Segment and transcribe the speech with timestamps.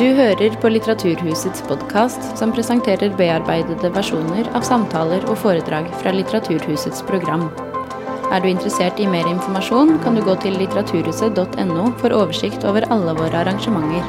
[0.00, 7.02] Du hører på Litteraturhusets podkast, som presenterer bearbeidede versjoner av samtaler og foredrag fra Litteraturhusets
[7.04, 7.42] program.
[8.32, 13.12] Er du interessert i mer informasjon, kan du gå til litteraturhuset.no for oversikt over alle
[13.18, 14.00] våre arrangementer.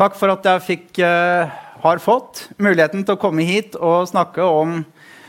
[0.00, 1.52] Takk for at jeg fikk, uh,
[1.84, 4.78] har fått muligheten til å komme hit og snakke om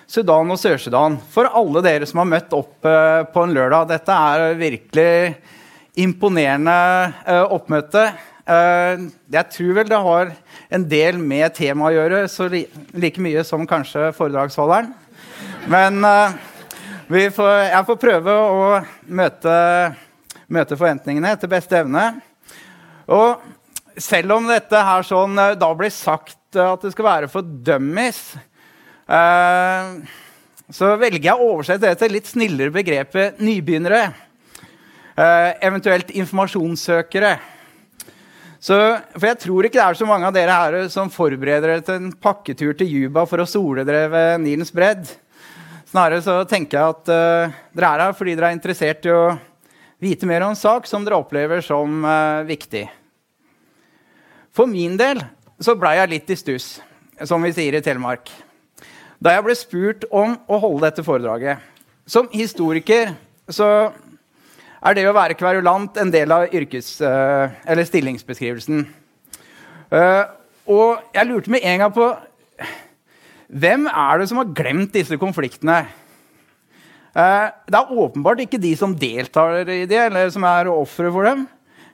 [0.05, 1.17] Sudan og Sør-Sudan.
[1.33, 3.87] For alle dere som har møtt opp eh, på en lørdag.
[3.89, 5.09] Dette er virkelig
[6.05, 6.75] imponerende
[7.25, 8.05] eh, oppmøte.
[8.45, 10.33] Eh, jeg tror vel det har
[10.77, 14.93] en del med temaet å gjøre, så like mye som kanskje foredragsholderen.
[15.73, 16.05] Men
[17.33, 18.65] får, jeg får prøve å
[19.17, 19.53] møte,
[20.53, 22.11] møte forventningene etter beste evne.
[23.09, 23.41] Og
[23.97, 28.35] selv om dette her sånn, da blir sagt at det skal være for dummies,
[29.05, 34.07] så velger jeg å oversette det til litt snillere begrepet nybegynnere.
[35.15, 37.35] Eh, eventuelt informasjonssøkere.
[38.59, 38.75] Så,
[39.13, 41.99] for jeg tror ikke det er så mange av dere her som forbereder dere til
[41.99, 45.05] en pakketur til Juba for å sole dere ved Nilens bredd.
[45.87, 49.37] Snarere så tenker jeg at uh, dere er her fordi dere er interessert i å
[50.03, 52.83] vite mer om en sak som dere opplever som uh, viktig.
[54.51, 55.21] For min del
[55.61, 56.67] så blei jeg litt i stuss,
[57.23, 58.33] som vi sier i Telemark,
[59.25, 61.57] da jeg ble spurt om å holde dette foredraget.
[62.05, 63.15] Som historiker
[63.49, 63.89] så
[64.85, 68.83] er det å være kverulant en del av yrkes- eller stillingsbeskrivelsen.
[70.69, 72.11] Og jeg lurte med en gang på
[73.49, 75.79] hvem er det som har glemt disse konfliktene?
[77.15, 81.47] Det er åpenbart ikke de som deltar i det, eller som er ofre for dem.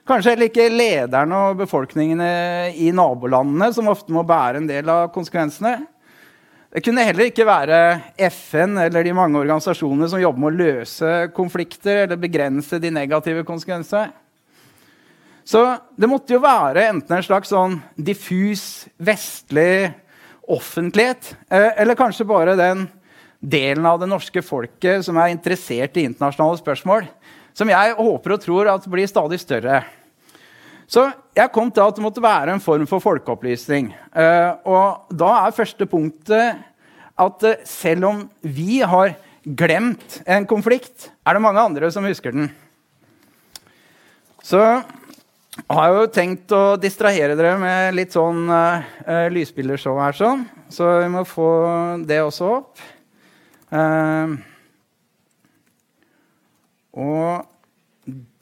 [0.08, 5.08] Kanskje heller ikke lederne og befolkningene i nabolandene, som ofte må bære en del av
[5.14, 5.86] konsekvensene.
[6.72, 7.78] Det kunne heller ikke være
[8.30, 13.44] FN eller de mange organisasjonene som jobber med å løse konflikter eller begrense de negative
[13.44, 14.08] konsekvensene.
[15.44, 15.60] Så
[15.98, 19.90] det måtte jo være enten en slags sånn diffus vestlig
[20.48, 22.86] offentlighet, eh, eller kanskje bare den
[23.42, 27.08] delen av det norske folket som er interessert i internasjonale spørsmål
[27.52, 29.82] som jeg håper og tror at blir stadig større.
[30.92, 33.92] Så jeg kom til at det måtte være en form for folkeopplysning.
[34.12, 36.58] Uh, og da er første punktet
[37.22, 42.36] at uh, selv om vi har glemt en konflikt, er det mange andre som husker
[42.36, 42.50] den.
[44.44, 48.84] Så har jeg jo tenkt å distrahere dere med litt sånn uh,
[49.32, 50.44] lysbildershow her, sånn.
[50.72, 51.50] Så vi må få
[52.04, 52.86] det også opp.
[53.72, 54.36] Uh,
[57.00, 57.48] og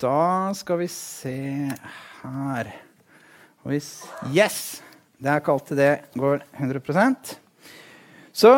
[0.02, 1.38] da skal vi se
[2.22, 2.72] her
[3.64, 3.90] Og hvis,
[4.32, 4.80] Yes!
[5.20, 7.34] Det er ikke alltid det går 100%
[8.32, 8.54] Så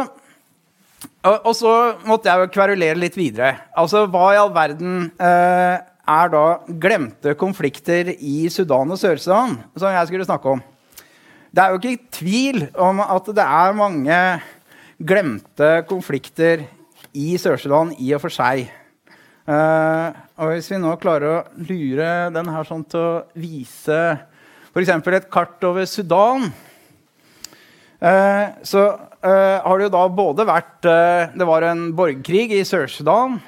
[1.22, 1.72] og, og, så
[2.06, 3.54] måtte jeg jo kverulere litt videre.
[3.78, 6.44] Altså, Hva i all verden eh, er da
[6.82, 10.62] glemte konflikter i Sudan og Sør-Sudan, som jeg skulle snakke om?
[11.52, 14.18] Det er jo ikke tvil om at det er mange
[14.98, 16.64] glemte konflikter
[17.14, 18.66] i Sør-Sudan i og for seg.
[19.42, 23.98] Uh, og hvis vi nå klarer å lure den her sånn til å vise
[24.70, 24.92] f.eks.
[24.94, 26.46] et kart over Sudan,
[27.98, 30.86] uh, så uh, har det jo da både vært
[31.34, 33.40] Det var en borgerkrig i Sør-Sudan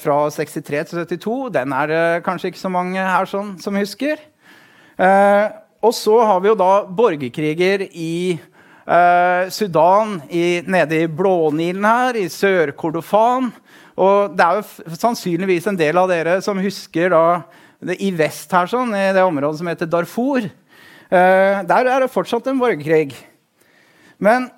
[0.00, 1.36] fra 63 til 72.
[1.52, 4.16] Den er det kanskje ikke så mange her sånn, som husker.
[5.80, 8.38] og så har vi jo da borgerkriger i
[8.90, 13.52] Uh, Sudan i, nede i Blånilen her, i Sør-Kordofan.
[13.94, 17.22] Og det er jo sannsynligvis en del av dere som husker da,
[17.94, 20.48] i vest her, sånn, i det området som heter Darfur.
[21.06, 23.14] Uh, der er det fortsatt en borgerkrig.
[24.18, 24.50] Men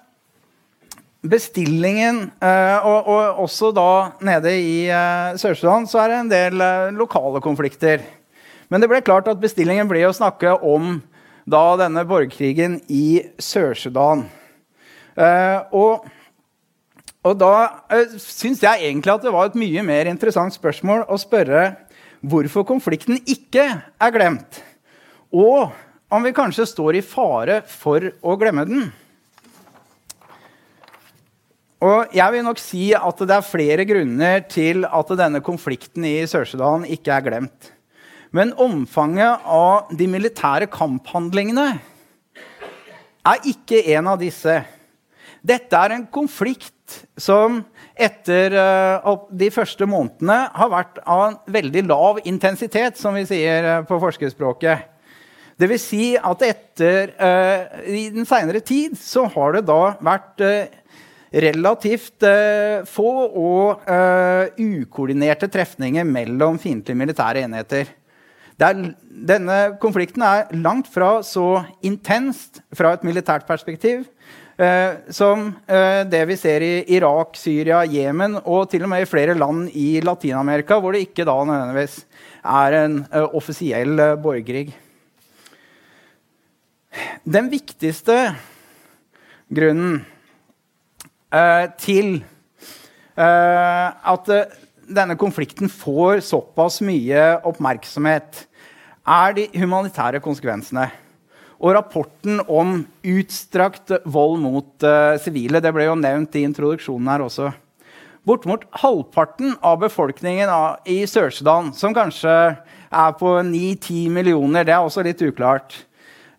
[1.21, 3.91] bestillingen uh, og, og, også da
[4.25, 4.75] nede i
[5.45, 8.01] Sør-Sudan så er det en del lokale konflikter.
[8.73, 11.03] Men det ble klart at bestillingen ble å snakke om
[11.49, 14.27] da denne borgerkrigen i Sør-Sudan.
[15.13, 16.07] Uh, og,
[17.23, 17.53] og, da
[17.93, 21.67] eh, syns jeg egentlig at det var et mye mer interessant spørsmål å spørre
[22.25, 24.63] hvorfor konflikten ikke er glemt,
[25.35, 25.75] og
[26.13, 28.91] om vi kanskje står i fare for å glemme den.
[31.83, 36.21] Og jeg vil nok si at det er flere grunner til at denne konflikten i
[36.31, 37.73] Sør-Sudan ikke er glemt.
[38.33, 41.67] Men omfanget av de militære kamphandlingene
[43.29, 44.55] er ikke en av disse.
[45.45, 47.61] Dette er en konflikt som
[47.93, 53.69] etter uh, de første månedene har vært av en veldig lav intensitet, som vi sier
[53.69, 54.89] uh, på forskerspråket.
[55.63, 60.41] Vil si at etter, uh, i den seinere tid så har det da vært
[61.33, 62.27] relativt
[62.93, 63.87] få og
[64.61, 67.89] ukoordinerte trefninger mellom fiendtlige militære enheter.
[68.61, 68.79] Er,
[69.09, 74.05] denne konflikten er langt fra så intenst fra et militært perspektiv
[74.61, 79.11] eh, som eh, det vi ser i Irak, Syria, Jemen og til og med i
[79.11, 82.03] flere land i Latin-Amerika, hvor det ikke da nødvendigvis
[82.43, 84.67] er en eh, offisiell eh, borgerkrig.
[87.25, 88.19] Den viktigste
[89.53, 90.03] grunnen
[91.33, 92.19] eh, til
[93.17, 94.35] eh, at
[94.89, 98.45] denne konflikten får såpass mye oppmerksomhet,
[99.03, 100.89] er de humanitære konsekvensene.
[101.63, 107.23] Og rapporten om utstrakt vold mot uh, sivile det ble jo nevnt i introduksjonen her
[107.27, 107.53] også.
[108.27, 110.51] Bortimot halvparten av befolkningen
[110.91, 112.35] i Sør-Sudan, som kanskje
[112.93, 115.75] er på 9-10 millioner, det er også litt uklart,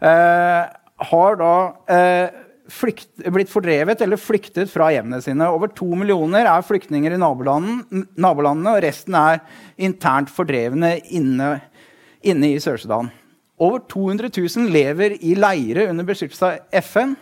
[0.03, 0.63] uh,
[1.11, 1.55] har da
[1.91, 5.50] uh, flykt, blitt fordrevet eller flyktet fra hjemmene sine.
[5.51, 9.42] Over to millioner er flyktninger i nabolandene, og resten er
[9.75, 11.57] internt fordrevne inne,
[12.24, 13.12] inne i Sør-Sudan.
[13.62, 17.15] Over 200 000 lever i leire under beskyttelse av FN.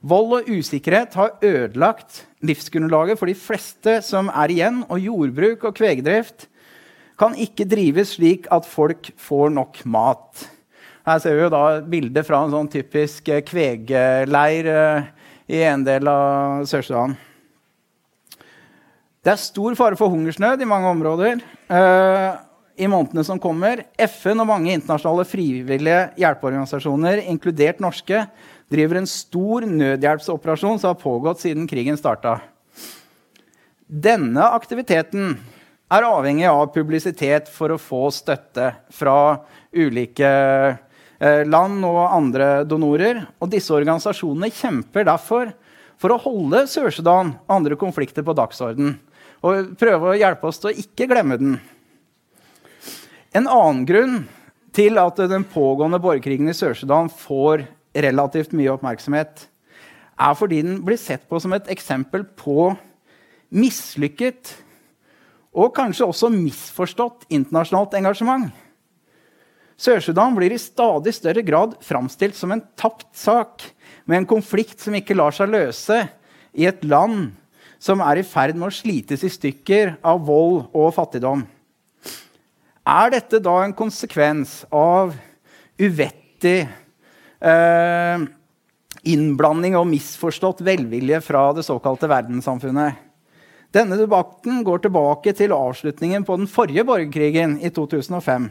[0.00, 5.76] Vold og usikkerhet har ødelagt livsgrunnlaget for de fleste som er igjen, og jordbruk og
[5.76, 6.48] kvegdrift
[7.20, 10.46] kan ikke drives slik at folk får nok mat.
[11.10, 15.08] Her ser vi jo da bilder fra en sånn typisk kvegeleir kvegleir eh,
[15.50, 17.16] i en del av Sør-Sudan.
[19.20, 22.38] Det er stor fare for hungersnød i mange områder uh,
[22.78, 23.82] i månedene som kommer.
[23.98, 28.22] FN og mange internasjonale frivillige hjelpeorganisasjoner, inkludert norske,
[28.70, 32.38] driver en stor nødhjelpsoperasjon som har pågått siden krigen starta.
[33.84, 35.34] Denne aktiviteten
[35.90, 39.18] er avhengig av publisitet for å få støtte fra
[39.74, 40.76] ulike Eh,
[41.20, 43.24] land og andre donorer.
[43.40, 45.52] Og disse organisasjonene kjemper derfor
[46.00, 48.96] for å holde Sør-Sudan og andre konflikter på dagsorden.
[49.44, 51.58] Og prøve å hjelpe oss til å ikke glemme den.
[53.36, 54.16] En annen grunn
[54.74, 59.46] til at den pågående borgerkrigen i Sør-Sudan får relativt mye oppmerksomhet,
[60.20, 62.70] er fordi den blir sett på som et eksempel på
[63.50, 64.52] mislykket
[65.50, 68.50] og kanskje også misforstått internasjonalt engasjement.
[69.80, 73.64] Sør-Sudan blir i stadig større grad framstilt som en tapt sak
[74.04, 76.02] med en konflikt som ikke lar seg løse
[76.52, 77.30] i et land
[77.80, 81.46] som er i ferd med å slites i stykker av vold og fattigdom.
[82.84, 85.14] Er dette da en konsekvens av
[85.80, 86.58] uvettig
[87.40, 88.28] eh,
[89.08, 93.06] innblanding og misforstått velvilje fra det såkalte verdenssamfunnet?
[93.72, 98.50] Denne debatten går tilbake til avslutningen på den forrige borgerkrigen i 2005.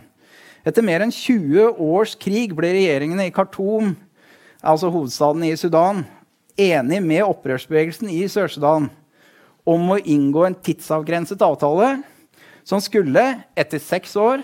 [0.67, 3.93] Etter mer enn 20 års krig ble regjeringene i Khartoum,
[4.59, 6.03] altså hovedstaden i Sudan,
[6.59, 8.89] enig med opprørsbevegelsen i Sør-Sudan
[9.69, 11.99] om å inngå en tidsavgrenset avtale
[12.67, 13.23] som skulle,
[13.55, 14.43] etter seks år,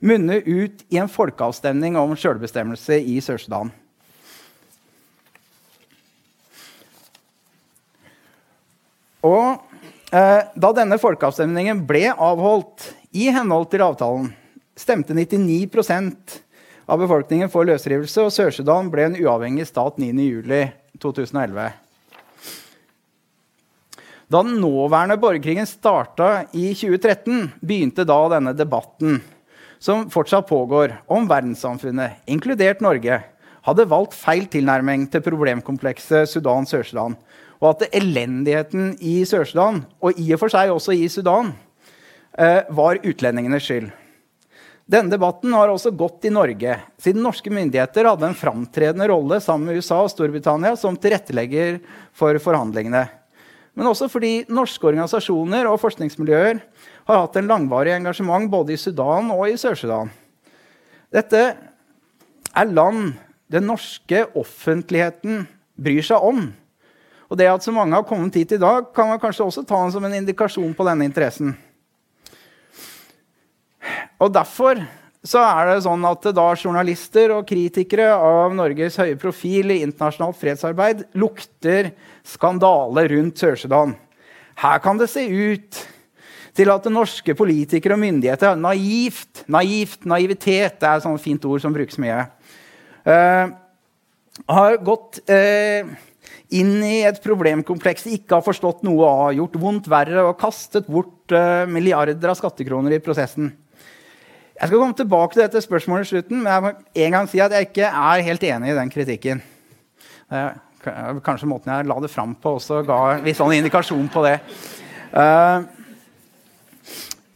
[0.00, 3.72] munne ut i en folkeavstemning om sjølbestemmelse i Sør-Sudan.
[9.26, 9.60] Og
[10.14, 14.30] eh, Da denne folkeavstemningen ble avholdt i henhold til avtalen,
[14.76, 16.40] stemte 99%
[16.86, 21.72] av befolkningen for løsrivelse, og Sør-Sudan ble en uavhengig stat 9.07.2011.
[24.26, 29.20] Da den nåværende borgerkrigen starta i 2013, begynte da denne debatten,
[29.78, 33.20] som fortsatt pågår, om verdenssamfunnet, inkludert Norge,
[33.66, 37.16] hadde valgt feil tilnærming til problemkomplekset Sudan-Sør-Sudan,
[37.62, 41.54] og at elendigheten i Sør-Sudan, og i og for seg også i Sudan,
[42.38, 43.90] eh, var utlendingenes skyld.
[44.86, 49.72] Denne debatten har også gått i Norge, siden norske myndigheter hadde en framtredende rolle sammen
[49.72, 51.80] med USA og Storbritannia som tilrettelegger
[52.14, 53.02] for forhandlingene.
[53.74, 56.62] Men også fordi norske organisasjoner og forskningsmiljøer
[57.10, 60.14] har hatt en langvarig engasjement både i Sudan og i Sør-Sudan.
[61.10, 61.42] Dette
[62.54, 63.16] er land
[63.50, 66.46] den norske offentligheten bryr seg om.
[67.26, 69.82] Og det at så mange har kommet hit i dag, kan man kanskje også ta
[69.90, 71.56] som en indikasjon på denne interessen.
[74.22, 74.80] Og derfor
[75.26, 80.38] så er det sånn at da journalister og kritikere av Norges høye profil i internasjonalt
[80.38, 81.90] fredsarbeid lukter
[82.26, 83.96] skandale rundt Sør-Sudan.
[84.62, 85.82] Her kan det se ut
[86.56, 91.60] til at norske politikere og myndigheter naivt, naivt, naivitet det er et sånt fint ord
[91.60, 92.22] som brukes mye
[93.04, 93.52] uh,
[94.46, 95.90] har gått uh,
[96.56, 100.88] inn i et problemkompleks de ikke har forstått noe av, gjort vondt verre og kastet
[100.90, 103.52] bort uh, milliarder av skattekroner i prosessen.
[104.56, 106.70] Jeg skal komme tilbake til dette spørsmålet i slutten, men jeg må
[107.04, 109.42] en gang si at jeg ikke er helt enig i den kritikken.
[111.26, 114.38] Kanskje måten jeg la det fram på, også ga en viss sånn indikasjon på det.
[115.12, 115.66] Uh,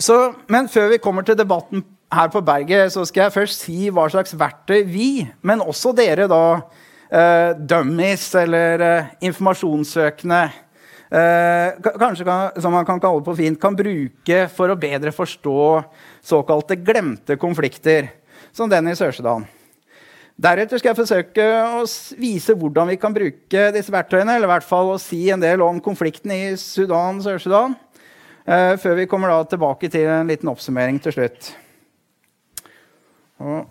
[0.01, 0.17] så,
[0.49, 4.09] men før vi kommer til debatten her på berget, så skal jeg først si hva
[4.11, 5.11] slags verktøy vi,
[5.45, 10.70] men også dere, da, uh, dummies eller uh, informasjonssøkende Eh,
[11.11, 15.63] kanskje kan, som man kan kalle på fint, kan bruke for å bedre forstå
[16.23, 18.13] såkalte glemte konflikter,
[18.55, 19.47] som den i Sør-Sudan.
[20.41, 21.83] Deretter skal jeg forsøke å
[22.17, 25.61] vise hvordan vi kan bruke disse verktøyene, eller i hvert fall å si en del
[25.65, 27.75] om konflikten i Sudan, Sør-Sudan,
[28.47, 31.51] eh, før vi kommer tilbake til en liten oppsummering til slutt.
[33.41, 33.67] Og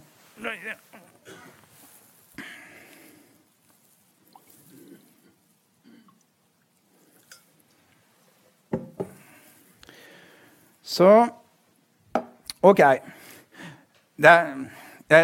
[10.89, 11.09] Så
[12.65, 12.81] OK.
[14.19, 14.35] Det,
[15.07, 15.19] det,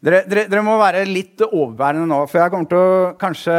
[0.00, 3.58] dere, dere, dere, må være litt overbærende nå, for jeg kommer til å kanskje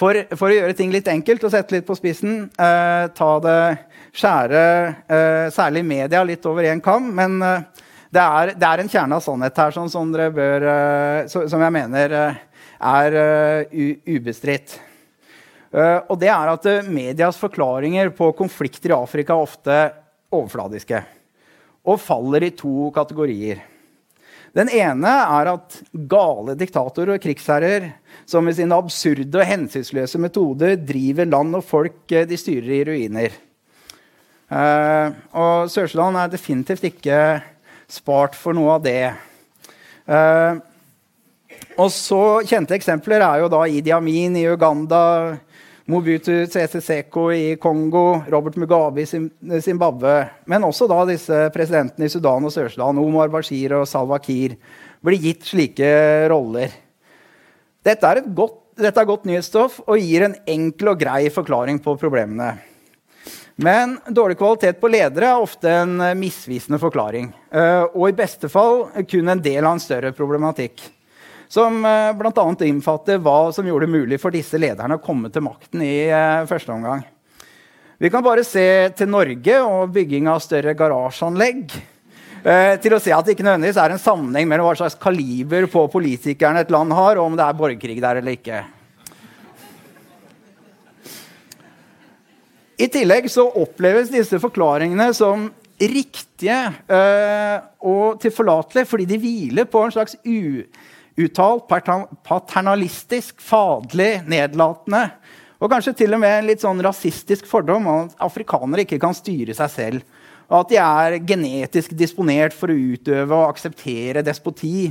[0.00, 3.56] For, for å gjøre ting litt enkelt og sette litt på spissen, eh, ta det
[4.16, 4.62] skjære
[5.04, 7.10] eh, særlig media litt over én kam.
[7.18, 7.66] Men eh,
[8.08, 11.74] det, er, det, er, en kjerne av sannhet her sånn, som, bør, eh, som jeg
[11.76, 12.40] mener eh,
[12.80, 13.76] er uh,
[14.08, 14.78] ubestridt.
[15.70, 19.74] Uh, og det er at uh, medias forklaringer på konflikter i Afrika er ofte
[20.34, 20.98] overfladiske
[21.86, 23.60] og faller i to kategorier.
[24.50, 25.76] Den ene er at
[26.10, 27.86] gale diktatorer og krigsherrer
[28.28, 32.82] som med sine absurde og hensynsløse metoder driver land og folk uh, de styrer i
[32.88, 33.38] ruiner.
[34.50, 37.18] og Sør-Sudan er definitivt ikke
[37.86, 39.12] spart for noe av det.
[41.78, 45.38] og så Kjente eksempler er jo da Idi Amin i Uganda,
[45.90, 50.12] Mobutu Sese Seko i Kongo, Robert Mugabe i Zimbabwe,
[50.46, 54.54] men også da disse presidentene i Sudan og Sør-Sudan, Omar Bashir og Salwa Kiir,
[55.02, 55.88] blir gitt slike
[56.30, 56.76] roller.
[57.82, 61.96] Dette er, godt, dette er godt nyhetsstoff og gir en enkel og grei forklaring på
[61.98, 62.52] problemene.
[63.60, 67.32] Men dårlig kvalitet på ledere er ofte en misvisende forklaring.
[67.50, 70.86] Eh, og i beste fall kun en del av en større problematikk
[71.50, 72.44] som eh, bl.a.
[72.64, 76.46] innfatter hva som gjorde det mulig for disse lederne å komme til makten i eh,
[76.46, 77.02] første omgang.
[78.00, 78.64] Vi kan bare se
[78.96, 81.74] til Norge og bygging av større garasjeanlegg.
[82.40, 85.66] Eh, til å se at det ikke nødvendigvis er en sammenheng mellom hva slags kaliber
[85.68, 88.62] på politikerne et land har, og om det er borgerkrig der eller ikke.
[92.80, 97.58] I tillegg så oppleves disse forklaringene som riktige øh,
[97.90, 100.62] og tilforlatelige fordi de hviler på en slags u
[101.24, 101.68] uttalt,
[102.26, 105.08] paternalistisk, fadlig, nedlatende
[105.60, 109.16] og kanskje til og med en litt sånn rasistisk fordom om at afrikanere ikke kan
[109.16, 110.16] styre seg selv.
[110.50, 114.88] Og at de er genetisk disponert for å utøve og akseptere despoti.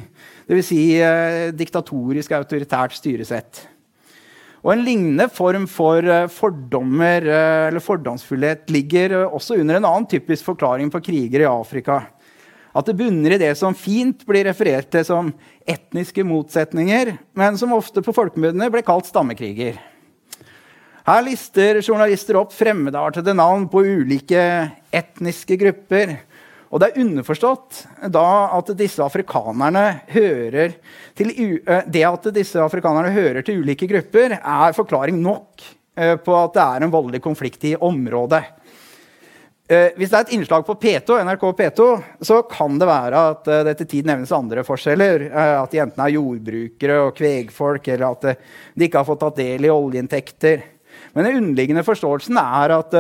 [0.48, 0.70] Dvs.
[0.70, 3.66] Si, eh, diktatorisk, autoritært styresett.
[4.62, 9.90] Og En lignende form for eh, fordommer eh, eller fordomsfullhet ligger eh, også under en
[9.90, 12.04] annen typisk forklaring på krigere i Afrika.
[12.74, 15.32] At det bunner i det som fint blir referert til som
[15.66, 19.80] etniske motsetninger, men som ofte på folkemunne ble kalt stammekriger.
[21.10, 24.44] Her lister journalister opp fremmedartede navn på ulike
[24.94, 26.20] etniske grupper.
[26.70, 30.76] Og det er underforstått at disse afrikanerne hører
[31.18, 31.34] til,
[31.66, 35.66] det at disse afrikanerne hører til ulike grupper, er forklaring nok
[35.98, 38.44] på at det er en voldelig konflikt i området.
[39.70, 41.88] Eh, hvis det er et innslag på P2, NRK P2,
[42.26, 45.28] så kan det være at eh, det til tid nevnes andre forskjeller.
[45.30, 48.26] Eh, at de enten er jordbrukere og kvegfolk, eller at
[48.74, 50.64] de ikke har fått tatt del i oljeinntekter.
[51.14, 52.98] Men den underliggende forståelsen er at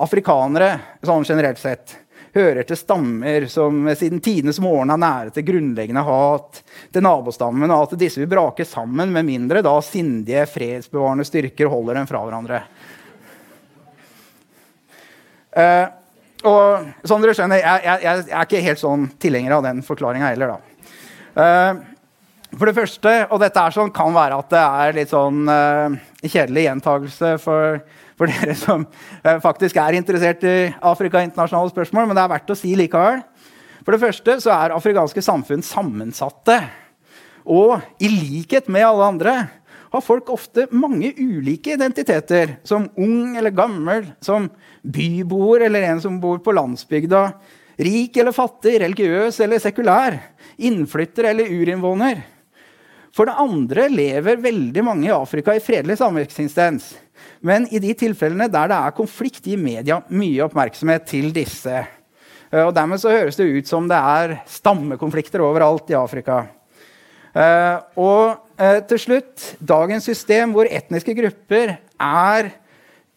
[0.00, 0.70] afrikanere
[1.06, 1.96] sånn generelt sett
[2.34, 6.60] hører til stammer som siden tidenes morgen er nære til grunnleggende hat
[6.94, 11.98] til nabostammen, og at disse vil brake sammen med mindre da sindige, fredsbevarende styrker holder
[11.98, 12.62] dem fra hverandre.
[15.56, 15.86] Uh,
[16.46, 20.30] og som dere skjønner, jeg, jeg, jeg, er ikke helt sånn tilhenger av den forklaringa
[20.30, 20.54] heller.
[20.54, 20.70] da.
[21.44, 21.80] Eh,
[22.56, 25.98] for det første, og dette er sånn, kan være at det er litt sånn eh,
[26.24, 27.82] kjedelig gjentagelse for,
[28.18, 28.86] for, dere som
[29.44, 33.20] faktisk er interessert i Afrika internasjonale spørsmål, men det er verdt å si likevel.
[33.84, 36.58] For det første så er afrikanske samfunn sammensatte.
[37.50, 39.36] Og i likhet med alle andre
[39.90, 42.56] har folk ofte mange ulike identiteter.
[42.64, 44.48] Som ung eller gammel, som
[44.82, 47.24] byboer eller en som bor på landsbygda.
[47.80, 50.18] Rik eller fattig, religiøs eller sekulær.
[50.56, 52.22] Innflytter eller urinnvåner.
[53.16, 56.92] For det andre lever veldig mange i Afrika i fredelig sameksistens.
[57.42, 61.82] Men i de tilfellene der det er konflikt, gir media mye oppmerksomhet til disse
[62.50, 66.42] Uh, og Dermed så høres det ut som det er stammekonflikter overalt i Afrika.
[67.30, 68.46] Uh, og
[68.90, 72.48] til slutt dagens system hvor etniske grupper er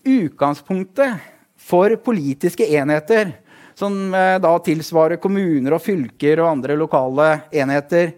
[0.07, 1.19] utgangspunktet
[1.59, 3.33] for politiske enheter,
[3.75, 8.13] som da tilsvarer kommuner og fylker og andre lokale enheter,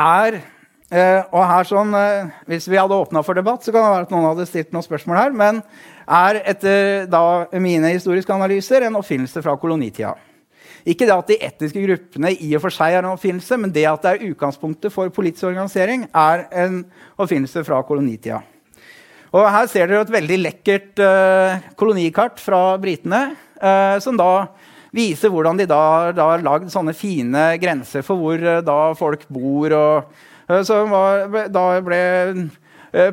[0.00, 0.40] er
[0.86, 4.06] Eh, og her sånn, eh, Hvis vi hadde åpna for debatt, så kan det være
[4.06, 5.32] at noen hadde stilt noen spørsmål her.
[5.32, 5.62] Men
[6.06, 10.14] er etter da, mine historiske analyser en oppfinnelse fra kolonitida.
[10.86, 13.88] Ikke det at de etniske gruppene i og for seg er en oppfinnelse, men det
[13.90, 16.84] at det er utgangspunktet for politisk organisering, er en
[17.18, 18.38] oppfinnelse fra kolonitida.
[19.34, 24.46] Og her ser dere et veldig lekkert uh, kolonikart fra britene, uh, som da
[24.94, 25.80] viser hvordan de da,
[26.14, 29.74] har lagd sånne fine grenser for hvor uh, da folk bor.
[29.74, 30.94] og Som
[31.50, 32.00] da ble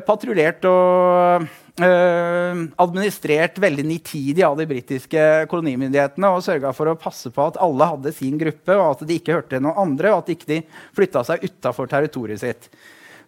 [0.06, 7.48] patruljert og administrert veldig nitidig av de britiske kolonimyndighetene og sørga for å passe på
[7.48, 10.36] at alle hadde sin gruppe, og at de ikke hørte noen andre, og at de
[10.38, 10.60] ikke
[10.94, 12.68] flytta seg utafor territoriet sitt.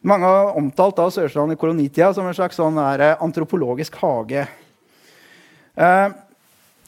[0.07, 4.47] Mange har omtalt da Sør-Sudan i kolonitida som en slags sånn antropologisk hage.
[5.75, 6.09] Eh,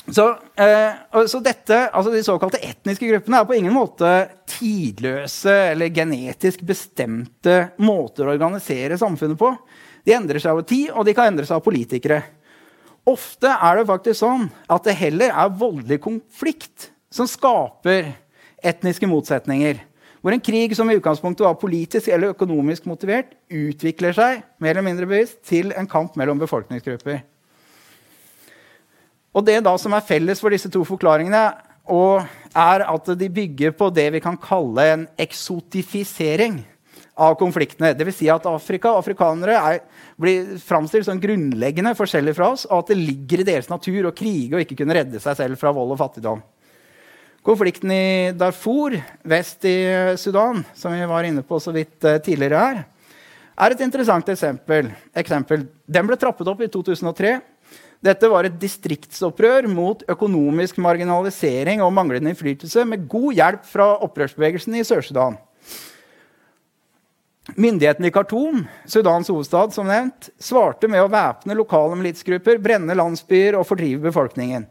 [0.08, 4.12] så, eh, så, dette, altså De såkalte etniske gruppene er på ingen måte
[4.48, 9.52] tidløse eller genetisk bestemte måter å organisere samfunnet på.
[10.08, 12.22] De endrer seg over tid, og de kan endre seg av politikere.
[13.08, 18.14] Ofte er det faktisk sånn at det heller er voldelig konflikt som skaper
[18.64, 19.82] etniske motsetninger.
[20.24, 24.86] Hvor en krig som i utgangspunktet var politisk eller økonomisk motivert, utvikler seg mer eller
[24.88, 27.20] mindre bevisst til en kamp mellom befolkningsgrupper.
[29.36, 31.44] Og det da som er felles for disse to forklaringene,
[31.88, 36.58] er at de bygger på det vi kan kalle en eksotifisering
[37.18, 37.92] av konfliktene.
[37.98, 38.18] Dvs.
[38.20, 39.80] Si at Afrika og afrikanere er,
[40.20, 44.14] blir framstilt som grunnleggende forskjellige fra oss, og at det ligger i deres natur å
[44.16, 46.44] krige og ikke kunne redde seg selv fra vold og fattigdom.
[47.46, 48.06] Konflikten i
[48.36, 48.96] Darfur
[49.28, 49.76] vest i
[50.20, 52.82] Sudan, som vi var inne på så vidt eh, tidligere her,
[53.58, 54.90] er et interessant eksempel.
[55.16, 55.64] eksempel.
[55.86, 57.38] Den ble trappet opp i 2003
[58.04, 64.76] dette var et distriktsopprør mot økonomisk marginalisering og manglende innflytelse, med god hjelp fra opprørsbevegelsen
[64.78, 65.34] i Sør-Sudan.
[67.56, 73.56] Myndighetene i Khartoum, Sudans hovedstad, som nevnt, svarte med å væpne lokale militsgrupper, brenne landsbyer
[73.56, 74.66] og fordrive befolkningen.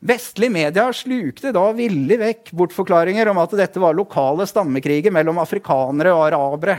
[0.00, 6.14] Vestlige medier slukte da villig vekk bortforklaringer om at dette var lokale stammekriger mellom afrikanere
[6.16, 6.78] og arabere.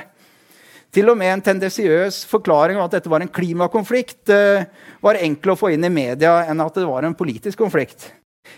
[0.91, 4.65] Til og med en tendensiøs forklaring om at dette var en klimakonflikt, eh,
[4.99, 8.09] var enkel å få inn i media enn at det var en politisk konflikt.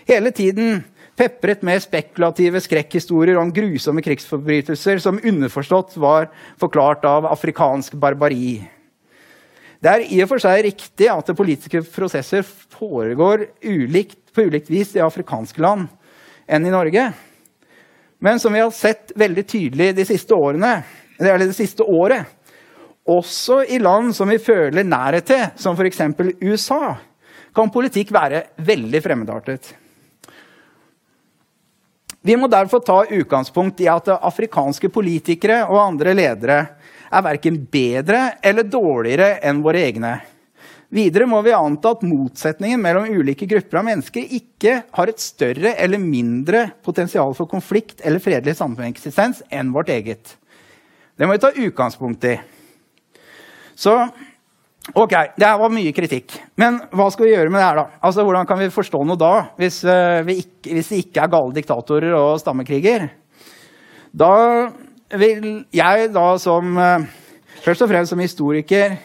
[0.08, 0.82] Hele tiden
[1.16, 8.62] pepret med spekulative skrekkhistorier om grusomme krigsforbrytelser som underforstått var forklart av afrikansk barbari.
[9.84, 14.94] Det er i og for seg riktig at politiske prosesser foregår ulikt, på ulikt vis
[14.96, 15.86] i afrikanske land
[16.50, 17.04] enn i Norge.
[18.24, 20.78] Men som vi har sett veldig tydelig de siste årene,
[21.20, 22.24] eller det siste året,
[23.04, 26.00] også i land som vi føler nærhet til, som f.eks.
[26.40, 26.96] USA,
[27.54, 29.74] kan politikk være veldig fremmedartet.
[32.24, 36.54] Vi må derfor ta utgangspunkt i at afrikanske politikere og andre ledere
[37.12, 40.14] er verken bedre eller dårligere enn våre egne.
[40.88, 45.74] Videre må vi anta at motsetningen mellom ulike grupper av mennesker ikke har et større
[45.76, 50.38] eller mindre potensial for konflikt eller fredelig sameksistens enn vårt eget.
[51.20, 52.38] Det må vi ta utgangspunkt i.
[53.76, 53.98] Så
[54.92, 56.34] ok, det her var mye kritikk.
[56.60, 57.84] Men hva skal vi gjøre med det her, da?
[58.04, 61.32] Altså, Hvordan kan vi forstå noe da, hvis, uh, vi, ikke, hvis det ikke er
[61.32, 63.00] gale diktatorer og stammekriger?
[64.14, 64.34] Da
[65.14, 67.04] vil jeg da som uh,
[67.64, 68.98] Først og fremst som historiker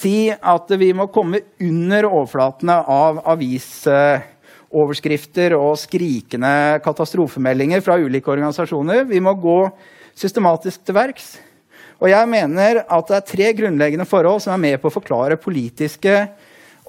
[0.00, 9.04] si at vi må komme under overflatene av avisoverskrifter og skrikende katastrofemeldinger fra ulike organisasjoner.
[9.10, 9.70] Vi må gå
[10.14, 11.49] systematisk til verks.
[12.00, 15.40] Og jeg mener at det er tre grunnleggende forhold som er med på å forklare
[15.40, 16.14] politiske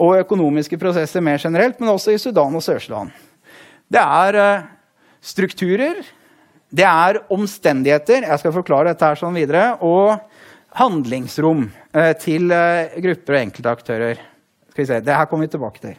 [0.01, 3.11] og økonomiske prosesser mer generelt, men også i Sudan og Sør-Sudan.
[3.91, 4.67] Det er eh,
[5.21, 5.99] strukturer,
[6.71, 10.15] det er omstendigheter jeg skal forklare dette her sånn videre, og
[10.79, 14.27] handlingsrom eh, til eh, grupper og enkeltaktører.
[14.71, 15.97] Skal vi se, Det her kommer vi tilbake til.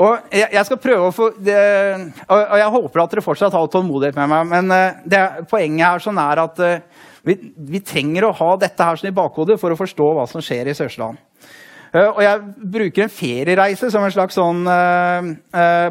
[0.00, 1.60] Og jeg, jeg, skal prøve å få det,
[2.24, 4.46] og, jeg håper at dere fortsatt har tålmodighet med meg.
[4.48, 7.36] Men uh, det, poenget her sånn er at uh, vi,
[7.68, 10.70] vi, trenger å ha dette her sånn i bakhodet for å forstå hva som skjer
[10.70, 11.18] i Sør-Sudan.
[11.92, 14.64] Uh, og jeg bruker en feriereise som en slags sånn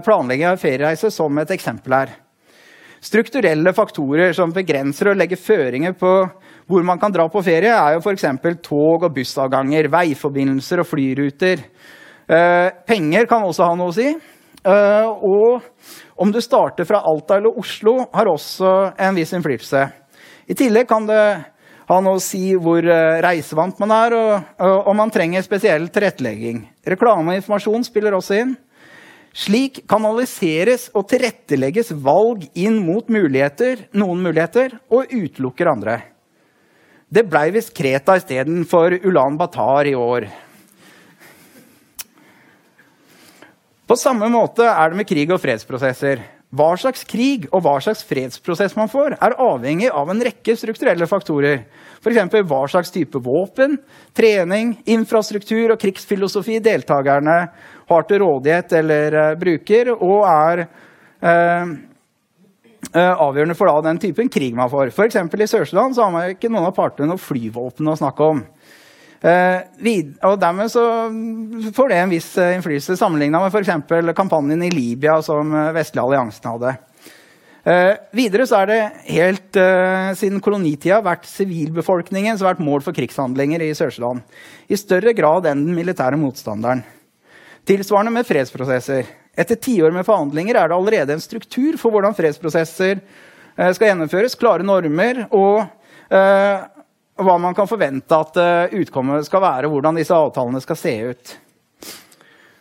[0.05, 2.17] planlegging av feriereise som et eksempel her.
[3.03, 6.13] Strukturelle faktorer som begrenser og legger føringer på
[6.69, 8.25] hvor man kan dra på ferie, er jo f.eks.
[8.61, 11.63] tog- og bussavganger, veiforbindelser og flyruter
[12.29, 14.11] Uh, penger kan også ha noe å si.
[14.61, 19.87] Uh, og om du starter fra Alta eller Oslo, har også en viss innflytelse.
[20.49, 21.23] I tillegg kan det
[21.89, 24.15] ha noe å si hvor uh, reisevant man er,
[24.61, 26.61] og om man trenger spesiell tilrettelegging.
[26.93, 28.53] Reklame og informasjon spiller også inn.
[29.39, 35.97] Slik kanaliseres og tilrettelegges valg inn mot muligheter, noen muligheter og utelukker andre.
[37.09, 40.27] Det blei visst Kreta istedenfor Ulan Batar i år.
[43.89, 46.19] På samme måte er det med krig og fredsprosesser.
[46.53, 51.07] Hva slags krig og hva slags fredsprosess man får, er avhengig av en rekke strukturelle
[51.09, 51.63] faktorer.
[51.97, 52.35] F.eks.
[52.49, 53.79] hva slags type våpen,
[54.17, 57.37] trening, infrastruktur og krigsfilosofi deltakerne
[57.89, 60.63] har til rådighet eller uh, bruker, og er
[61.25, 61.73] uh,
[62.93, 64.93] uh, avgjørende for da, den typen krig man får.
[64.93, 68.45] For I Sør-Sudan har man ikke noen av partene noe flyvåpen å snakke om.
[69.19, 70.83] Vid, og Dermed så
[71.75, 74.13] får det en viss uh, innflytelse sammenligna med f.eks.
[74.15, 76.77] kampanjen i Libya som uh, vestlige alliansen hadde.
[78.15, 78.77] videre så er det
[79.11, 79.57] helt
[80.17, 84.21] siden kolonitida vært sivilbefolkningen som har vært mål for krigshandlinger i Sør-Sudan.
[84.71, 86.81] I større grad enn den militære motstanderen.
[87.67, 89.11] Tilsvarende med fredsprosesser.
[89.37, 93.03] Etter tiår med forhandlinger er det allerede en struktur for hvordan fredsprosesser
[93.59, 94.39] skal gjennomføres.
[94.39, 95.67] Klare normer og
[97.19, 101.33] hva man kan forvente at uh, utkommet skal være, hvordan disse avtalene skal se ut.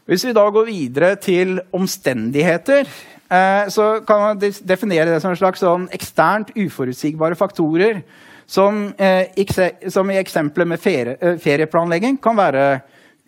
[0.09, 2.88] Hvis vi da går videre til omstendigheter,
[3.31, 8.03] uh, så kan man definere det som en slags sånn eksternt uforutsigbare faktorer.
[8.49, 12.62] Som, uh, som i eksempelet med ferie, ferieplanlegging kan være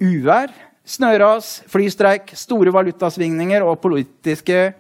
[0.01, 0.55] uvær,
[0.89, 4.71] snøras, flystreik, store valutasvingninger og politiske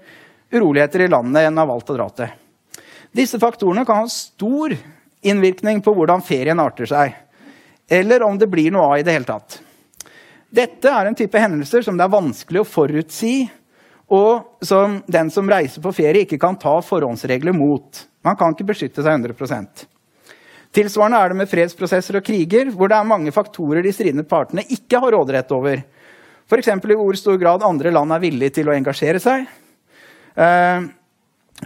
[0.50, 2.32] uroligheter i landet en har valgt å dra til.
[3.14, 4.74] Disse faktorene kan ha stor
[5.22, 7.14] innvirkning på hvordan ferien arter seg,
[7.90, 9.60] eller om det blir noe av i det hele tatt.
[10.50, 13.34] Dette er en type hendelser som det er vanskelig å forutsi,
[14.10, 18.02] og som den som reiser på ferie, ikke kan ta forhåndsregler mot.
[18.26, 19.86] Man kan ikke beskytte seg 100%
[20.70, 24.62] Tilsvarende er det med fredsprosesser og kriger, hvor det er mange faktorer de stridende partene
[24.70, 25.80] ikke har råderett over.
[26.46, 26.68] F.eks.
[26.70, 29.48] i hvor stor grad andre land er villige til å engasjere seg.
[30.38, 30.86] Eh,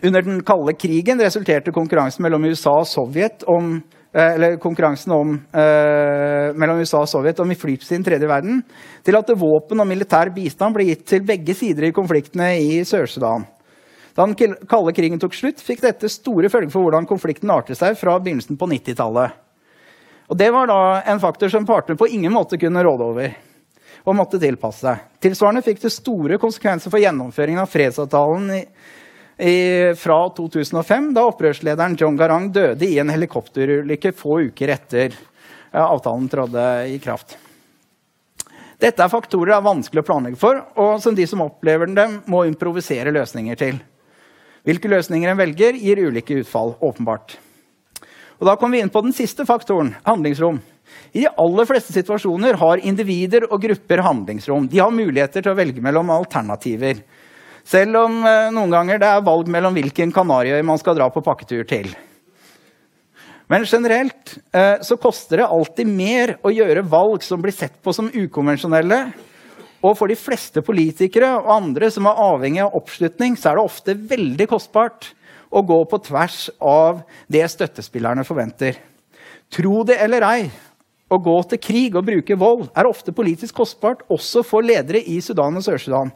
[0.03, 3.77] under den kalde krigen resulterte konkurransen mellom USA og Sovjet om,
[4.15, 8.65] eh, eller konkurransen om, eh, mellom USA og Sovjet om innflytelse i den tredje verden
[9.05, 13.47] til at våpen og militær bistand ble gitt til begge sider i konfliktene i Sør-Sudan.
[14.15, 14.35] Da den
[14.67, 18.57] kalde krigen tok slutt, fikk dette store følger for hvordan konflikten artet seg fra begynnelsen
[18.57, 19.33] på 90-tallet.
[20.31, 23.35] Og Det var da en faktor som partene på ingen måte kunne råde over
[24.05, 25.03] og måtte tilpasse seg.
[25.21, 28.51] Tilsvarende fikk det store konsekvenser for gjennomføringen av fredsavtalen
[29.39, 35.17] i fra 2005, da opprørslederen John Garang døde i en helikopterulykke få uker etter
[35.75, 37.37] ja, avtalen trådte i kraft.
[38.79, 42.21] Dette er faktorer det er vanskelig å planlegge for, og som de som opplever dem,
[42.31, 43.81] må improvisere løsninger til.
[44.65, 46.75] Hvilke løsninger en velger, gir ulike utfall.
[46.81, 47.37] åpenbart.
[48.39, 50.61] Og Da kommer vi inn på den siste faktoren handlingsrom.
[51.13, 54.69] I de aller fleste situasjoner har individer og grupper handlingsrom.
[54.69, 57.03] De har muligheter til å velge mellom alternativer.
[57.65, 61.25] Selv om eh, noen ganger det er valg mellom hvilken Kanariøy man skal dra på
[61.25, 61.89] pakketur til.
[63.49, 67.93] Men generelt eh, så koster det alltid mer å gjøre valg som blir sett på
[67.97, 69.01] som ukonvensjonelle.
[69.85, 73.67] Og for de fleste politikere og andre som er avhengig av oppslutning, så er det
[73.69, 75.11] ofte veldig kostbart
[75.55, 78.81] å gå på tvers av det støttespillerne forventer.
[79.53, 80.49] Tro det eller ei,
[81.13, 85.21] å gå til krig og bruke vold er ofte politisk kostbart også for ledere i
[85.23, 86.11] Sudan og Sør-Sudan.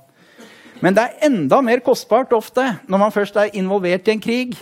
[0.85, 4.55] Men det er enda mer kostbart ofte når man først er involvert i en krig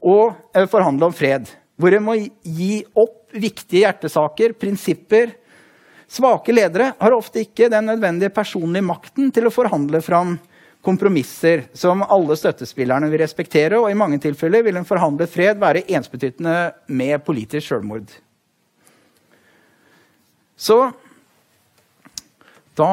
[0.00, 1.50] og eh, forhandler om fred.
[1.80, 5.34] Hvor en må gi opp viktige hjertesaker, prinsipper.
[6.10, 10.38] Svake ledere har ofte ikke den nødvendige personlige makten til å forhandle fram
[10.84, 15.84] kompromisser som alle støttespillerne vil respektere, og i mange tilfeller vil en forhandlet fred være
[15.92, 16.56] ensbetydende
[16.88, 18.08] med politisk sjølmord.
[20.60, 20.78] Så
[22.76, 22.92] da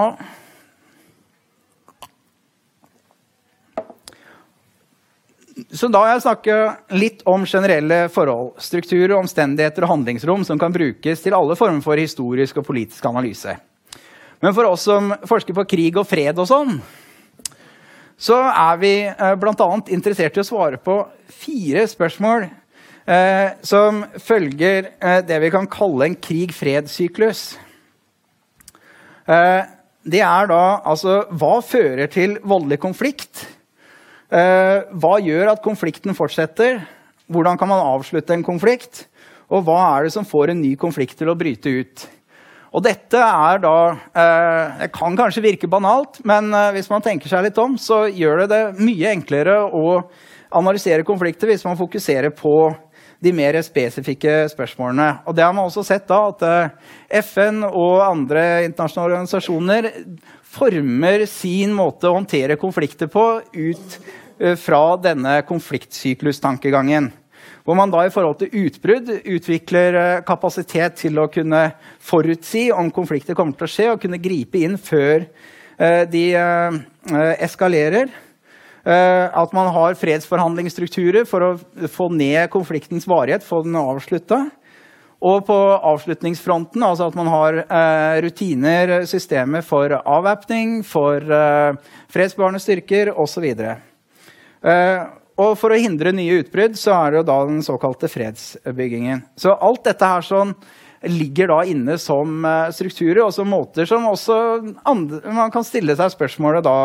[5.73, 10.73] Så da har jeg snakket litt om generelle forhold, strukturer, omstendigheter og handlingsrom som kan
[10.73, 13.55] brukes til alle former for historisk og politisk analyse.
[14.43, 16.77] Men for oss som forsker på krig og fred og sånn,
[18.17, 19.69] så er vi eh, bl.a.
[19.93, 26.09] interessert i å svare på fire spørsmål eh, som følger eh, det vi kan kalle
[26.09, 27.47] en krig-fred-syklus.
[29.25, 29.61] Eh,
[30.07, 33.45] det er da altså Hva fører til voldelig konflikt?
[34.27, 36.81] Eh, hva gjør at konflikten fortsetter?
[37.31, 39.05] Hvordan kan man avslutte en konflikt?
[39.47, 42.07] Og hva er det som får en ny konflikt til å bryte ut?
[42.75, 47.31] Og dette er da eh, Det kan kanskje virke banalt, men eh, hvis man tenker
[47.31, 50.01] seg litt om, så gjør det det mye enklere å
[50.57, 52.57] analysere konflikter hvis man fokuserer på
[53.23, 55.23] de mer spesifikke spørsmålene.
[55.25, 59.89] Og det har man også sett da, at FN og andre internasjonale organisasjoner
[60.57, 63.97] former sin måte å håndtere konflikter på ut
[64.39, 67.11] eh, fra denne konfliktsyklustankegangen.
[67.67, 71.69] Hvor man da i forhold til utbrudd utvikler eh, kapasitet til å kunne
[72.03, 75.27] forutsi om konflikter kommer til å skje, og kunne gripe inn før
[75.77, 76.29] eh, de
[77.37, 78.09] eskalerer.
[78.87, 81.49] At man har fredsforhandlingsstrukturer for å
[81.91, 84.45] få ned konfliktens varighet, få den avslutta.
[85.25, 85.57] Og på
[85.89, 91.77] avslutningsfronten, altså at man har eh, rutiner, systemer for avvæpning, for eh,
[92.13, 93.47] fredsbevarende styrker osv.
[93.57, 99.23] Eh, og for å hindre nye utbrudd så er det jo da den såkalte fredsbyggingen.
[99.37, 100.53] Så alt dette her sånn
[101.05, 104.37] ligger da inne som uh, strukturer og som måter som også
[104.89, 106.77] andre, man kan stille seg spørsmålet da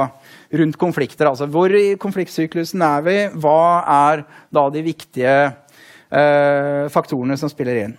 [0.61, 1.31] rundt konflikter.
[1.31, 3.16] Altså hvor i konfliktsyklusen er vi?
[3.40, 3.64] Hva
[4.12, 7.97] er da de viktige uh, faktorene som spiller inn?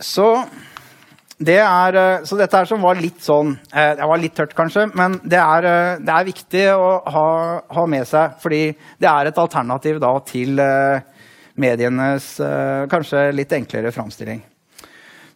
[0.00, 0.26] Så
[1.40, 4.52] det er, eh, så dette er som var litt sånn eh, Det var litt tørt,
[4.56, 7.28] kanskje, men det er, eh, det er viktig å ha,
[7.64, 8.34] ha, med seg.
[8.42, 8.62] Fordi
[9.00, 10.60] det er et alternativ da, til
[11.60, 12.26] medienes
[12.88, 14.38] kanskje litt enklere framstilling.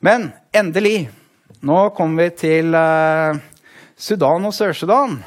[0.05, 1.09] Men endelig,
[1.65, 2.77] nå kommer vi til
[3.97, 5.19] Sudan og Sør-Sudan.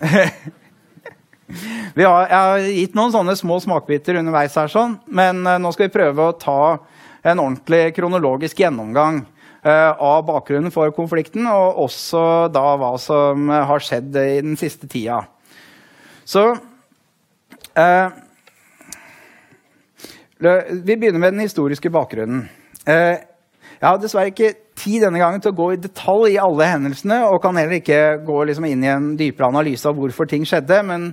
[1.96, 6.28] jeg har gitt noen sånne små smakbiter underveis her, sånn, men nå skal vi prøve
[6.28, 6.60] å ta
[7.22, 9.24] en ordentlig kronologisk gjennomgang
[9.62, 14.88] Eh, av bakgrunnen for konflikten, og også da hva som har skjedd i den siste
[14.88, 15.18] tida.
[16.24, 16.46] Så
[17.76, 18.08] eh,
[20.40, 22.46] Vi begynner med den historiske bakgrunnen.
[22.88, 26.70] Eh, jeg har dessverre ikke tid denne gangen til å gå i detalj i alle
[26.70, 30.48] hendelsene, og kan heller ikke gå liksom inn i en dypere analyse av hvorfor ting
[30.48, 30.80] skjedde.
[30.88, 31.10] men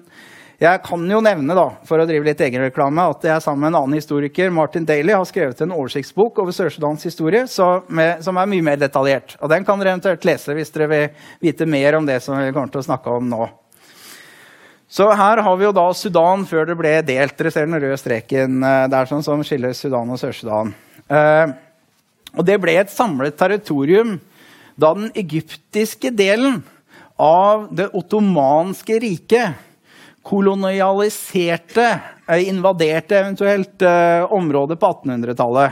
[0.57, 3.79] jeg kan jo nevne da, for å drive litt egenreklame, at jeg sammen med en
[3.83, 7.43] annen historiker, Martin Daly, har skrevet en oversiktsbok over Sør-Sudans historie
[7.93, 9.35] med, som er mye mer detaljert.
[9.37, 12.49] Og Den kan dere eventuelt lese hvis dere vil vite mer om det som vi
[12.55, 13.45] kommer til å snakke om nå.
[14.89, 17.37] Så her har vi jo da Sudan før det ble delt.
[17.37, 20.73] Dere ser den røde streken eh, der sånn, som skiller Sudan og Sør-Sudan.
[21.05, 21.53] Eh,
[22.47, 24.17] det ble et samlet territorium
[24.79, 26.63] da den egyptiske delen
[27.21, 29.66] av det ottomanske riket
[30.27, 35.71] kolonialiserte, eh, invaderte eventuelt eh, området på 1800-tallet.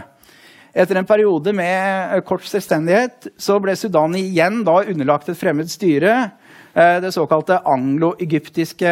[0.74, 6.30] Etter en periode med eh, kort selvstendighet så ble Sudan igjen underlagt et fremmed styre,
[6.76, 8.89] det såkalte anglo-egyptiske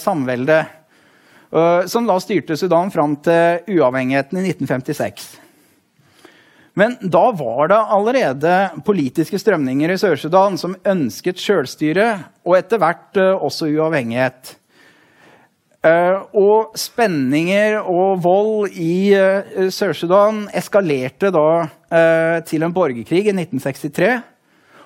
[0.00, 0.70] samveldet,
[1.92, 5.26] som da styrte Sudan fram til uavhengigheten i 1956.
[6.72, 8.54] Men da var det allerede
[8.88, 12.08] politiske strømninger i Sør-Sudan som ønsket sjølstyre
[12.48, 14.56] og etter hvert også uavhengighet.
[15.82, 23.34] Uh, og spenninger og vold i uh, Sør-Sudan eskalerte da uh, til en borgerkrig i
[23.34, 24.12] 1963.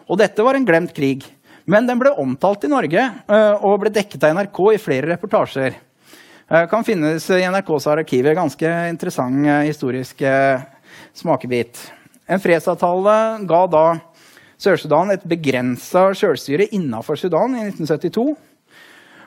[0.09, 1.27] Og dette var en glemt krig.
[1.69, 5.75] Men den ble omtalt i Norge og ble dekket av NRK i flere reportasjer.
[6.71, 8.37] kan finnes i NRKs arkiver.
[8.39, 10.23] Ganske interessant historisk
[11.11, 11.81] smakebit.
[12.31, 13.17] En fredsavtale
[13.51, 13.85] ga da
[14.63, 18.37] Sør-Sudan et begrensa sjølstyre innafor Sudan i 1972.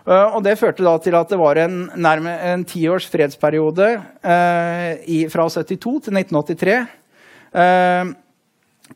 [0.10, 4.90] Uh, og Det førte da til at det var en, nærme, en tiårs fredsperiode uh,
[5.06, 6.80] i, fra 72 til 1983.
[7.54, 8.16] Uh,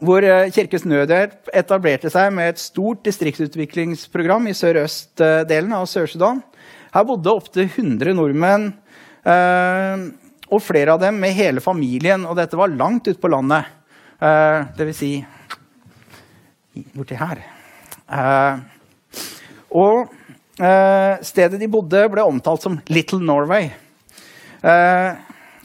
[0.01, 6.39] hvor Kirkens Nødhjelp etablerte seg med et stort distriktsutviklingsprogram i sørøstdelen av Sør-Sudan.
[6.95, 8.65] Her bodde opptil 100 nordmenn,
[10.49, 12.25] og flere av dem med hele familien.
[12.25, 13.69] Og dette var langt ute på landet.
[14.17, 15.11] det vil si
[16.97, 17.45] borti her.
[19.69, 23.71] og Uh, stedet de bodde, ble omtalt som Little Norway.
[24.63, 25.17] Uh,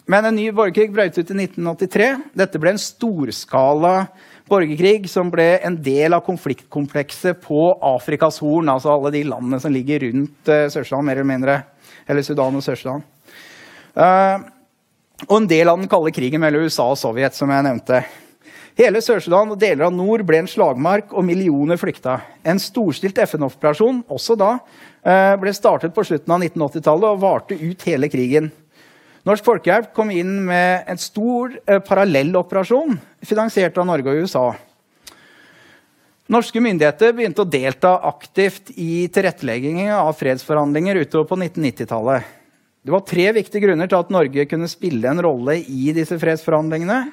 [0.08, 2.08] men en ny borgerkrig brøt ut i 1983.
[2.38, 3.94] Dette ble en storskala
[4.48, 8.70] borgerkrig som ble en del av konfliktkomplekset på Afrikas Horn.
[8.72, 11.58] Altså alle de landene som ligger rundt uh, Sør-Sudan, mer eller mindre.
[12.08, 13.04] Eller Sudan og Sør-Sudan.
[15.28, 18.00] og en del av den kalde krigen mellom USA og Sovjet, som jeg nevnte.
[18.78, 22.20] Hele Sør-Sudan og deler av nord ble en slagmark, og millioner flykta.
[22.46, 24.52] En storstilt FN-operasjon også da,
[25.02, 28.52] eh, ble startet på slutten av 1980-tallet og varte ut hele krigen.
[29.26, 34.54] Norsk Folkehjelp kom inn med en stor eh, parallelloperasjon finansiert av Norge og USA.
[36.30, 42.22] Norske myndigheter begynte å delta aktivt i tilretteleggingen av fredsforhandlinger utover på 1990-tallet.
[42.84, 47.08] Det var tre viktige grunner til at Norge kunne spille en rolle i disse fredsforhandlingene.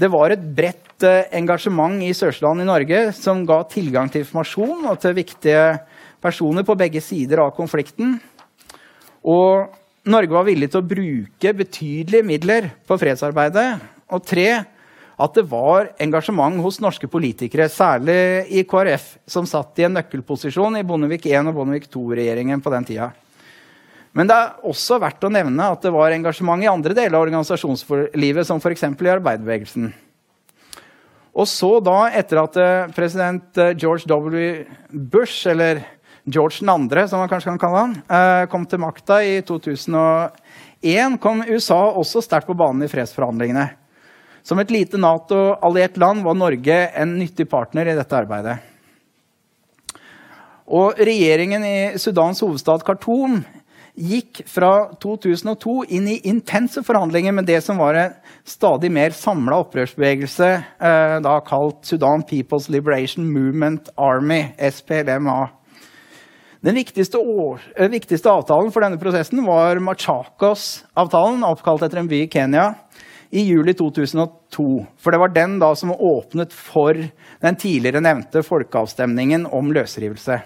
[0.00, 4.88] Det var et bredt eh, engasjement i Sør-Sudan i Norge som ga tilgang til informasjon
[4.88, 5.64] og til viktige
[6.22, 8.16] personer på begge sider av konflikten.
[9.22, 9.68] Og
[10.08, 13.68] Norge var villig til å bruke betydelige midler på fredsarbeidet.
[14.12, 14.48] Og tre,
[15.22, 20.80] at det var engasjement hos norske politikere, særlig i KrF, som satt i en nøkkelposisjon
[20.80, 23.12] i Bondevik I og Bondevik II-regjeringen på den tida.
[24.12, 27.24] Men det er også verdt å nevne at det var engasjement i andre deler av
[27.24, 28.84] organisasjonslivet, som f.eks.
[28.84, 29.92] i arbeiderbevegelsen.
[31.32, 34.66] Og så da, etter at eh, president eh, George W.
[34.92, 35.80] Bush, eller
[36.28, 41.40] George 2., som man kanskje kan kalle han, eh, kom til makta i 2001, kom
[41.48, 43.70] USA også sterkt på banen i fredsforhandlingene.
[44.44, 48.58] Som et lite Nato-alliert land var Norge en nyttig partner i dette arbeidet.
[50.72, 53.40] Og regjeringen i Sudans hovedstad Khartoum
[53.98, 58.14] gikk fra 2002 inn i intense forhandlinger med det som var en
[58.48, 60.48] stadig mer samla opprørsbevegelse,
[60.80, 65.50] eh, da kalt Sudan People's Liberation Movement Army, SPLMA.
[66.62, 72.22] Den viktigste, år, eh, viktigste, avtalen for denne prosessen var Machakos-avtalen, oppkalt etter en by
[72.22, 72.74] i Kenya,
[73.32, 74.86] i juli 2002.
[74.96, 80.42] For det var den da som åpnet for den tidligere nevnte folkeavstemningen om løsrivelse.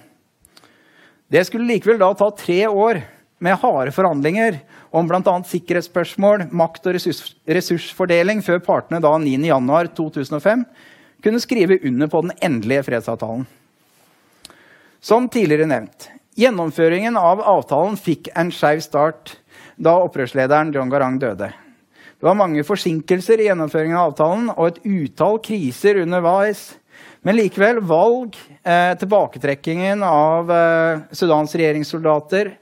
[1.30, 3.02] Det skulle likevel da ta tre år
[3.38, 4.58] med harde forhandlinger
[4.96, 5.34] om bl.a.
[5.44, 10.64] sikkerhetsspørsmål, makt- og ressurs ressursfordeling før partene da 9.1.2005
[11.24, 13.44] kunne skrive under på den endelige fredsavtalen.
[15.00, 19.36] Som tidligere nevnt, gjennomføringen av avtalen fikk en skeiv start
[19.76, 21.52] da opprørslederen John Garang døde.
[22.16, 26.70] Det var mange forsinkelser i gjennomføringen av avtalen og et utall kriser underveis.
[27.26, 32.54] Men likevel, valg, eh, tilbaketrekkingen av eh, Sudans regjeringssoldater,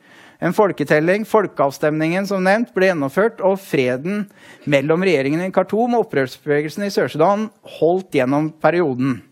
[0.45, 4.27] en folketelling, folkeavstemningen som nevnt, ble gjennomført, og freden
[4.69, 7.47] mellom regjeringen i Khartoum og opprørsbevegelsen i Sør-Sudan
[7.79, 9.23] holdt gjennom perioden.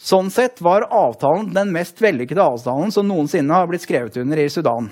[0.00, 4.46] Sånn sett var avtalen den mest vellykkede avtalen som noensinne har blitt skrevet under i
[4.48, 4.88] Sudan.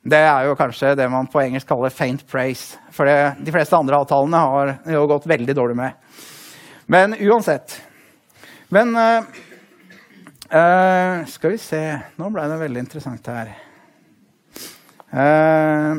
[0.00, 2.80] Det er jo kanskje det man på engelsk kaller faint praise.
[2.96, 6.16] For det, de fleste andre avtalene har jo gått veldig dårlig med.
[6.88, 7.76] Men uansett.
[8.72, 9.28] Men uh,
[10.48, 11.80] uh, Skal vi se
[12.16, 13.52] Nå ble det veldig interessant her.
[15.14, 15.96] Eh,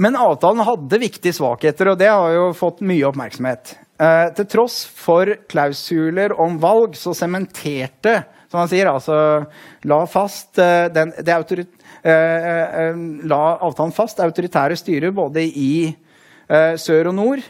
[0.00, 3.74] men avtalen hadde viktige svakheter, og det har jo fått mye oppmerksomhet.
[4.00, 9.16] Eh, til tross for klausuler om valg så sementerte som han sier, altså
[9.86, 11.12] la, fast, eh, den,
[13.30, 15.72] la avtalen fast autoritære styrer både i
[16.50, 17.44] sør og nord.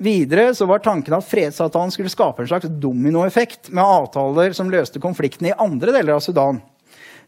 [0.00, 5.02] Videre så var tanken at fredsavtalen skulle skape en slags dominoeffekt med avtaler som løste
[5.02, 6.62] konflikten i andre deler av Sudan.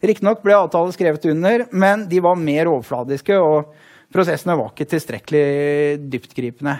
[0.03, 3.71] Riktignok ble avtalen skrevet under, men de var mer overfladiske, og
[4.11, 5.45] prosessene var ikke tilstrekkelig
[6.11, 6.75] dyptgripende.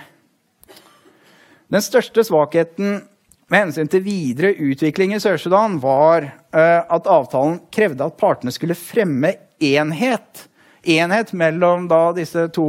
[1.72, 3.00] Den største svakheten
[3.48, 8.78] med hensyn til videre utvikling i Sør-Sudan var uh, at avtalen krevde at partene skulle
[8.78, 9.34] fremme
[9.64, 10.46] enhet.
[10.84, 12.68] Enhet mellom da, disse to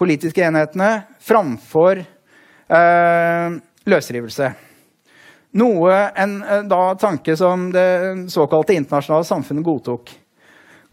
[0.00, 0.90] politiske enhetene
[1.24, 3.56] framfor eh,
[3.88, 4.50] løsrivelse.
[5.56, 7.88] Noe en eh, da, tanke som det
[8.32, 10.12] såkalte internasjonale samfunnet godtok.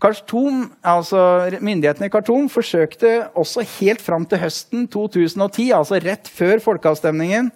[0.03, 1.19] Khartoum, altså
[1.63, 7.51] Myndighetene i Khartoum forsøkte også helt fram til høsten 2010, altså rett før folkeavstemningen,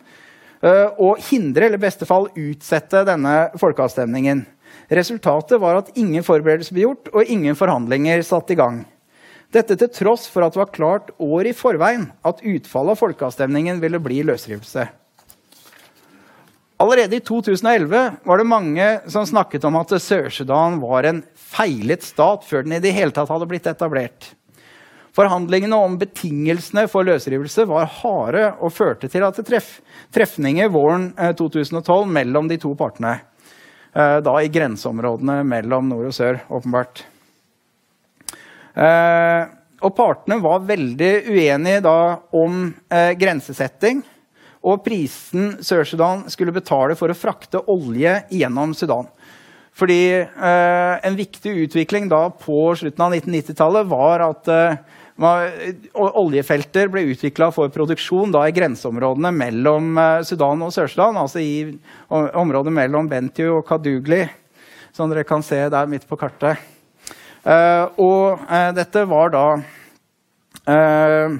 [0.63, 4.45] eh, å hindre eller i beste fall utsette denne folkeavstemningen.
[4.99, 8.85] Resultatet var at ingen forberedelser ble gjort, og ingen forhandlinger satt i gang.
[9.51, 13.79] Dette til tross for at det var klart år i forveien at utfallet av folkeavstemningen
[13.83, 14.87] ville bli løsrivelse.
[16.77, 22.43] Allerede i 2011 var det mange som snakket om at Sør-Sudan var en feilet stat
[22.45, 24.27] før den i det hele tatt hadde blitt etablert.
[25.17, 29.79] Forhandlingene om betingelsene for løsrivelse var harde og førte til at det treff,
[30.13, 33.15] trefninger våren 2012 eh, mellom de to partene.
[33.97, 37.01] Eh, da i grenseområdene mellom nord og sør, åpenbart.
[38.77, 39.49] Eh,
[39.81, 41.97] og partene var veldig uenige da
[42.37, 42.69] om
[43.17, 44.03] grensesetting
[44.67, 49.07] og prisen Sør-Sudan skulle betale for å frakte olje gjennom Sudan.
[49.77, 54.79] Fordi eh, En viktig utvikling da på slutten av 1990-tallet var at eh,
[55.97, 61.19] oljefelter ble utvikla for produksjon da i grenseområdene mellom eh, Sudan og Sør-Sudan.
[61.21, 61.77] Altså i
[62.09, 64.23] området mellom Bentiu og Kadugli,
[64.91, 66.57] som dere kan se der midt på kartet.
[67.47, 69.45] Eh, og eh, dette var da
[70.67, 71.37] eh,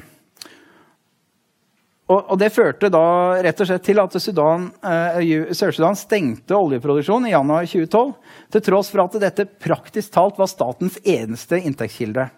[2.07, 3.03] og, og, Det førte da
[3.43, 8.13] rett og slett til at eh, Sør-Sudan stengte oljeproduksjonen i januar 2012,
[8.55, 12.29] til tross for at dette praktisk talt var statens eneste inntektskilde.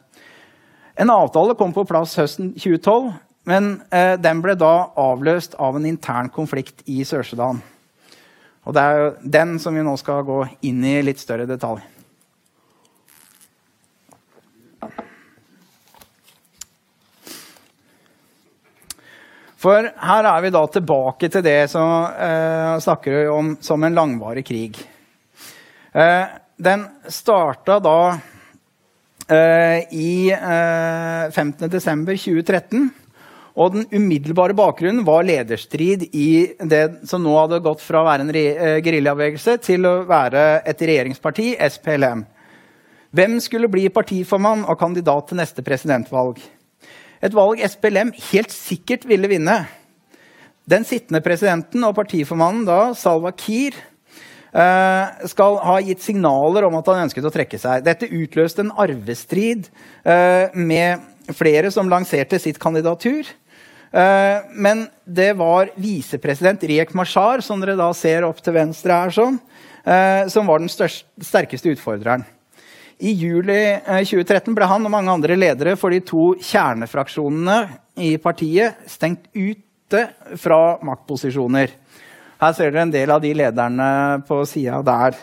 [0.99, 3.11] En avtale kom på plass høsten 2012,
[3.49, 7.61] men eh, den ble da avløst av en intern konflikt i Sør-Sudan.
[8.65, 11.85] Og det er jo den som vi nå skal gå inn i litt større detalj.
[19.59, 24.45] For her er vi da tilbake til det som eh, snakker om som en langvarig
[24.47, 24.79] krig.
[25.91, 26.25] Eh,
[26.59, 27.99] den starta da
[29.27, 32.87] eh, i eh, 15.12.2013.
[33.59, 36.29] Og den umiddelbare bakgrunnen var lederstrid i
[36.63, 40.85] det som nå hadde gått fra å være en eh, geriljabevegelse til å være et
[40.87, 42.23] regjeringsparti, SPLM.
[43.11, 46.39] Hvem skulle bli partiformann og kandidat til neste presidentvalg?
[47.19, 49.57] Et valg SPLM helt sikkert ville vinne.
[50.69, 53.75] Den sittende presidenten og partiformannen da, Salwa Kiir,
[54.53, 57.83] eh, skal ha gitt signaler om at han ønsket å trekke seg.
[57.83, 59.67] Dette utløste en arvestrid
[60.05, 63.27] eh, med flere som lanserte sitt kandidatur.
[63.89, 69.15] Eh, men det var visepresident Riek Mashar, som dere da ser opp til venstre her,
[69.15, 69.41] sånn,
[70.29, 72.21] som var den største, sterkeste utfordreren.
[72.99, 77.59] I juli 2013 ble han og mange andre ledere for de to kjernefraksjonene
[78.03, 80.01] i partiet stengt ute
[80.35, 81.71] fra maktposisjoner.
[82.39, 83.87] Her ser dere en del av de lederne
[84.27, 85.15] på sida der.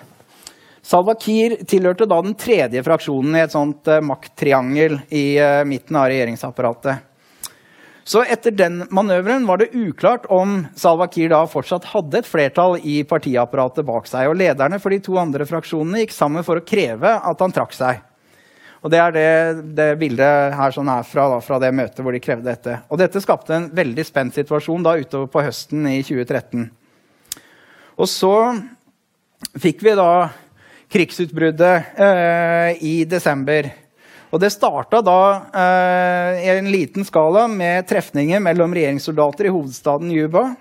[0.86, 5.26] Salwa Kiir tilhørte da den tredje fraksjonen i et sånt makttriangel i
[5.68, 7.04] midten av regjeringsapparatet.
[8.06, 12.76] Så etter den manøveren var det uklart om Salwa Kiir da fortsatt hadde et flertall
[12.86, 14.28] i partiapparatet bak seg.
[14.30, 17.74] Og lederne for de to andre fraksjonene gikk sammen for å kreve at han trakk
[17.74, 18.04] seg.
[18.86, 19.30] Og Det er det,
[19.74, 22.76] det bildet her sånn er fra, da, fra det møtet hvor de krevde dette.
[22.86, 26.68] Og Dette skapte en veldig spent situasjon da utover på høsten i 2013.
[27.98, 28.36] Og så
[29.58, 30.28] fikk vi da
[30.94, 33.72] krigsutbruddet eh, i desember.
[34.34, 35.20] Og det starta da
[35.54, 40.54] eh, i en liten skala med trefninger mellom regjeringssoldater i hovedstaden Juba,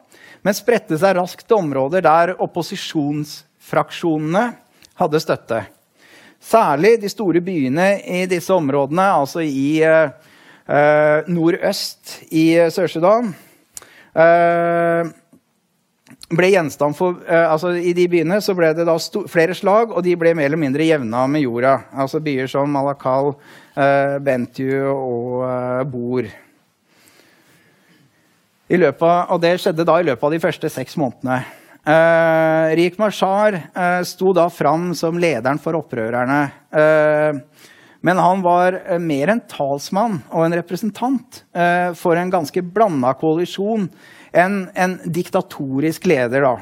[0.46, 4.54] men spredte seg raskt til områder der opposisjonsfraksjonene
[5.02, 5.60] hadde støtte.
[6.46, 10.10] Særlig de store byene i disse områdene, altså i eh,
[10.70, 13.34] eh nordøst i Sør-Sudan.
[14.16, 15.04] Eh,
[16.32, 18.96] ble gjenstand for, uh, altså I de byene så ble det da
[19.30, 21.76] flere slag, og de ble mer eller mindre jevna med jorda.
[21.94, 23.36] Altså Byer som Malakal,
[23.78, 26.32] uh, Bentiu og uh, Bor.
[28.66, 31.44] I løpet, og det skjedde da i løpet av de første seks månedene.
[31.86, 36.40] Uh, Rik Mashar uh, sto da fram som lederen for opprørerne.
[36.74, 37.38] Uh,
[38.06, 41.40] men han var mer en talsmann og en representant
[41.98, 43.88] for en ganske blanda koalisjon
[44.36, 46.46] en, en diktatorisk leder.
[46.46, 46.56] Da.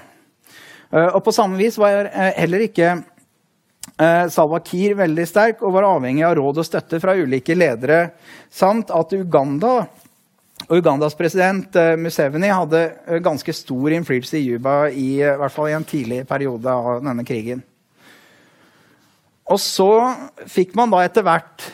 [0.93, 5.75] Eh, og på samme vis var eh, heller ikke eh, Salwa Kiir veldig sterk og
[5.77, 8.05] var avhengig av råd og støtte fra ulike ledere,
[8.53, 9.75] samt at Uganda
[10.63, 15.75] og Ugandas president Museveni hadde ganske stor innflytelse i Juba i, i hvert fall i
[15.75, 17.59] en tidlig periode av denne krigen.
[19.51, 19.89] Og så
[20.47, 21.65] fikk man da etter hvert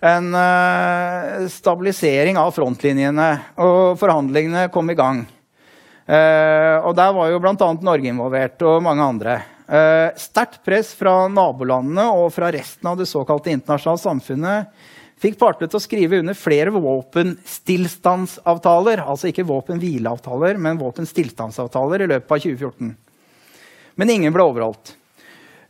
[0.00, 5.24] en uh, stabilisering av frontlinjene, og forhandlingene kom i gang.
[6.08, 7.72] Uh, og der var jo bl.a.
[7.84, 9.40] Norge involvert, og mange andre.
[9.68, 14.66] Uh, Sterkt press fra nabolandene og fra resten av det såkalte internasjonale samfunnet
[15.18, 18.98] fikk partene til å skrive under flere våpenstillstandsavtaler.
[19.02, 22.96] Altså ikke våpenhvileavtaler, men våpenstillstandsavtaler i løpet av 2014.
[23.98, 24.86] Men ingen ble overholdt.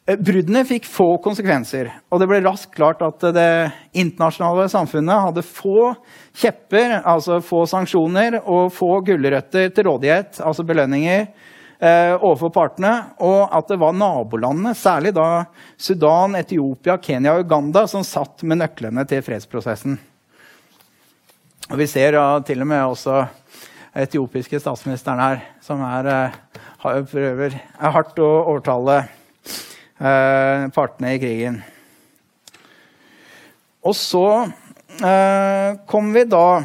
[0.09, 3.51] Eh, bruddene fikk få konsekvenser, og det ble raskt klart at det
[3.93, 5.91] internasjonale samfunnet hadde få
[6.33, 11.27] kjepper, altså få sanksjoner, og få gulrøtter til rådighet, altså belønninger,
[11.77, 15.45] eh, overfor partene, og at det var nabolandene, særlig da
[15.77, 19.99] Sudan, Etiopia, Kenya og Uganda, som satt med nøklene til fredsprosessen.
[21.69, 23.27] Og vi ser ja, til og med også
[23.93, 29.03] etiopiske statsministeren her, som er, eh, prøver er hardt å overtale
[29.99, 31.59] eh, partene i krigen.
[33.87, 34.27] Og så
[34.99, 36.63] eh, kom vi da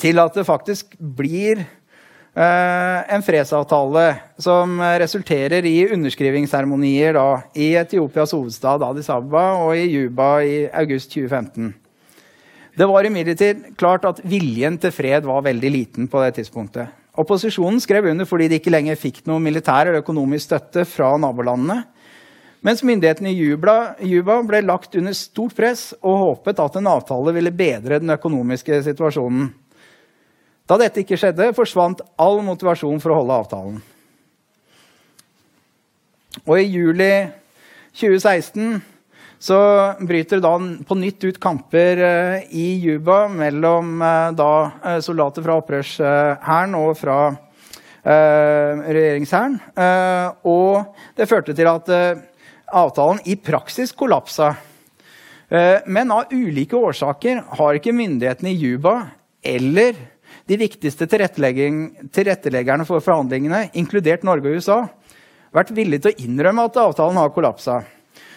[0.00, 4.06] til at det faktisk blir eh, en fredsavtale
[4.42, 7.18] som resulterer i underskrivingsseremonier
[7.54, 11.74] i Etiopias hovedstad Addis Abba og i Juba i august 2015.
[12.76, 16.92] Det var imidlertid klart at viljen til fred var veldig liten på det tidspunktet.
[17.16, 21.86] Opposisjonen skrev under fordi de ikke lenger fikk noe militær eller økonomisk støtte fra nabolandene.
[22.66, 23.44] Mens myndighetene i
[24.10, 28.80] Juba ble lagt under stort press og håpet at en avtale ville bedre den økonomiske
[28.88, 29.52] situasjonen.
[30.66, 33.78] Da dette ikke skjedde, forsvant all motivasjon for å holde avtalen.
[36.42, 37.10] Og i juli
[37.94, 38.82] 2016
[39.38, 39.58] så
[40.02, 40.56] bryter det da
[40.88, 44.52] på nytt ut kamper eh, i Juba mellom eh, da,
[44.82, 47.18] eh, soldater fra opprørshæren og fra
[48.06, 49.56] regjeringshæren.
[50.46, 51.88] Og det førte til at
[52.72, 54.56] avtalen i praksis kollapsa.
[55.86, 59.10] men av ulike årsaker har ikke myndighetene i Juba
[59.46, 59.94] eller
[60.46, 64.78] de viktigste tilretteleggerne for forhandlingene, inkludert Norge og USA,
[65.54, 67.80] vært villige til å innrømme at avtalen har kollapsa.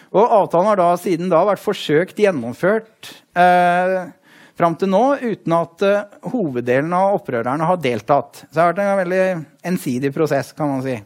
[0.10, 4.10] Og avtalen har da siden da vært forsøkt gjennomført eh,
[4.58, 8.44] fram til nå uten at eh, hoveddelen av opprørerne har deltatt.
[8.48, 9.26] Så det har vært en veldig
[9.70, 10.98] ensidig prosess, kan man si.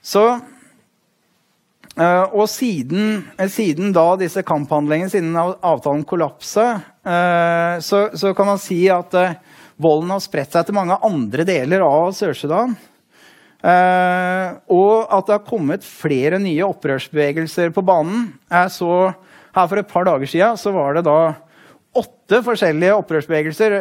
[0.00, 0.46] Så, eh,
[1.98, 6.66] og siden, eh, siden, da disse kamphandlingene, siden avtalen kollapsa,
[7.02, 9.34] eh, så, så, kan man si at eh,
[9.82, 12.76] volden har spredt seg til mange andre deler av Sør-Sudan.
[13.58, 18.28] Og at det har kommet flere nye opprørsbevegelser på banen.
[18.46, 18.92] Jeg så
[19.56, 21.34] her For et par dager siden så var det da
[21.98, 23.74] åtte forskjellige opprørsbevegelser,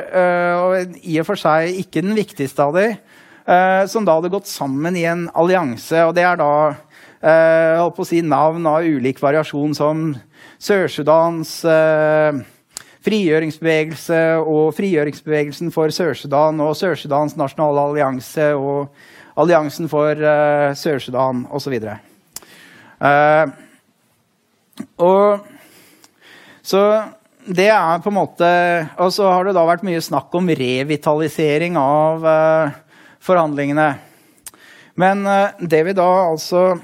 [0.63, 2.97] og i og for seg ikke den viktigste av dem,
[3.86, 6.07] som da hadde gått sammen i en allianse.
[6.07, 6.51] og Det er da
[7.22, 10.11] holdt på å si navn av ulik variasjon, som
[10.61, 11.55] Sør-Sudans
[13.07, 18.91] frigjøringsbevegelse og Frigjøringsbevegelsen for Sør-Sudan og Sør-Sudans nasjonale allianse og
[19.38, 21.76] Alliansen for eh, Sør-Sudan osv.
[21.78, 23.45] Eh,
[25.05, 25.45] og
[26.65, 26.82] så
[27.47, 28.47] det er på en måte
[28.99, 32.76] Og så har det da vært mye snakk om revitalisering av eh,
[33.24, 33.88] forhandlingene.
[34.97, 36.80] Men uh, det vi da altså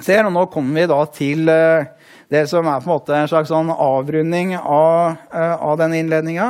[0.00, 1.84] ser, og nå kommer vi da til uh,
[2.32, 6.46] det som er på en måte en slags sånn avrunding av, av denne innledninga.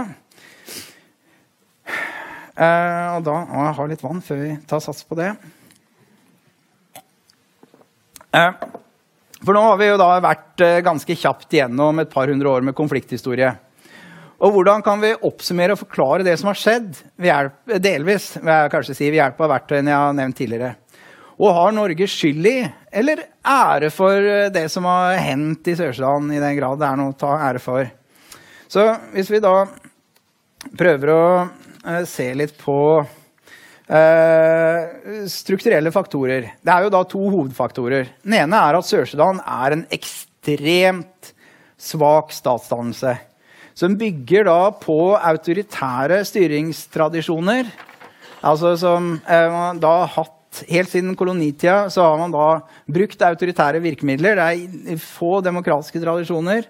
[2.52, 5.30] Eh, og da må jeg ha litt vann før vi tar sats på det.
[8.36, 8.52] Eh,
[9.42, 12.66] for nå har vi jo da vært eh, ganske kjapt igjennom et par hundre år
[12.68, 13.54] med konflikthistorie.
[14.42, 16.96] Og hvordan kan vi oppsummere og forklare det som har skjedd?
[17.16, 20.72] Ved hjelp, delvis jeg kanskje si, ved hjelp av verktøyene jeg har nevnt tidligere.
[21.40, 22.58] Og har Norge skyld i,
[22.92, 27.14] eller ære for, det som har hendt i Sør-Sudan, i den grad det er noe
[27.14, 27.88] å ta ære for?
[28.72, 29.56] Så hvis vi da
[30.78, 31.24] prøver å
[31.82, 34.82] Eh, se litt på uh,
[35.26, 36.52] strukturelle faktorer.
[36.62, 38.12] Det er jo da to hovedfaktorer.
[38.22, 41.32] Den ene er at Sør-Sudan er en ekstremt
[41.82, 43.16] svak statsdannelse.
[43.74, 47.72] Som bygger da på autoritære styringstradisjoner.
[48.46, 50.38] Altså som uh, da har hatt
[50.68, 52.46] Helt siden kolonitida så har man da
[52.92, 54.36] brukt autoritære virkemidler.
[54.36, 56.68] Det er få demokratiske tradisjoner.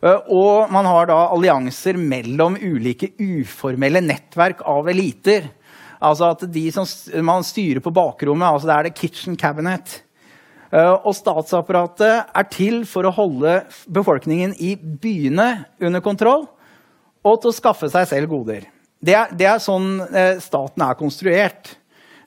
[0.00, 5.50] Eh, og man har da allianser mellom ulike uformelle nettverk av eliter.
[5.98, 6.86] Altså at de som
[7.26, 10.00] man styrer på bakrommet, altså det er det kitchen cabinet.
[10.72, 15.50] Eh, og statsapparatet er til for å holde befolkningen i byene
[15.80, 16.46] under kontroll
[17.26, 18.68] og til å skaffe seg selv goder.
[18.98, 21.77] Det er, det er sånn eh, staten er konstruert.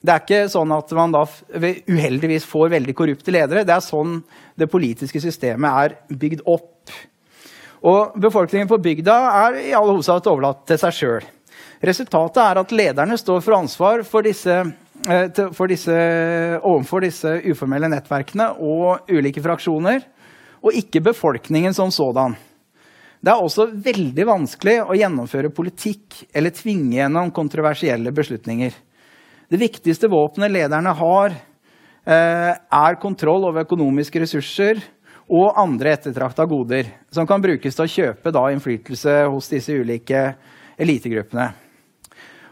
[0.02, 1.22] Det er ikke sånn at man da
[1.54, 3.62] uheldigvis får veldig korrupte ledere.
[3.66, 4.18] Det er sånn
[4.58, 6.90] det politiske systemet er bygd opp.
[7.86, 9.14] Og befolkningen på bygda
[9.46, 11.30] er i all hovedsak overlatt til seg sjøl.
[11.82, 14.54] Resultatet er at lederne står for ansvar for disse,
[15.06, 15.96] eh, for disse,
[16.62, 20.02] overfor disse uformelle nettverkene og ulike fraksjoner,
[20.62, 22.36] og ikke befolkningen som sådan.
[23.22, 28.74] Det er også veldig vanskelig å gjennomføre politikk eller tvinge gjennom kontroversielle beslutninger.
[29.52, 31.34] Det viktigste våpenet lederne har,
[32.06, 34.80] eh, er kontroll over økonomiske ressurser
[35.28, 40.22] og andre ettertrakta goder som kan brukes til å kjøpe da, innflytelse hos disse ulike
[40.78, 41.52] elitegruppene.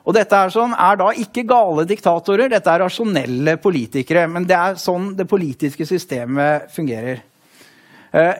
[0.04, 4.28] Og dette er, sånn, er, da ikke gale diktatorer, dette er rasjonelle politikere.
[4.28, 7.22] Men det er sånn det politiske systemet fungerer.
[8.12, 8.34] Eh,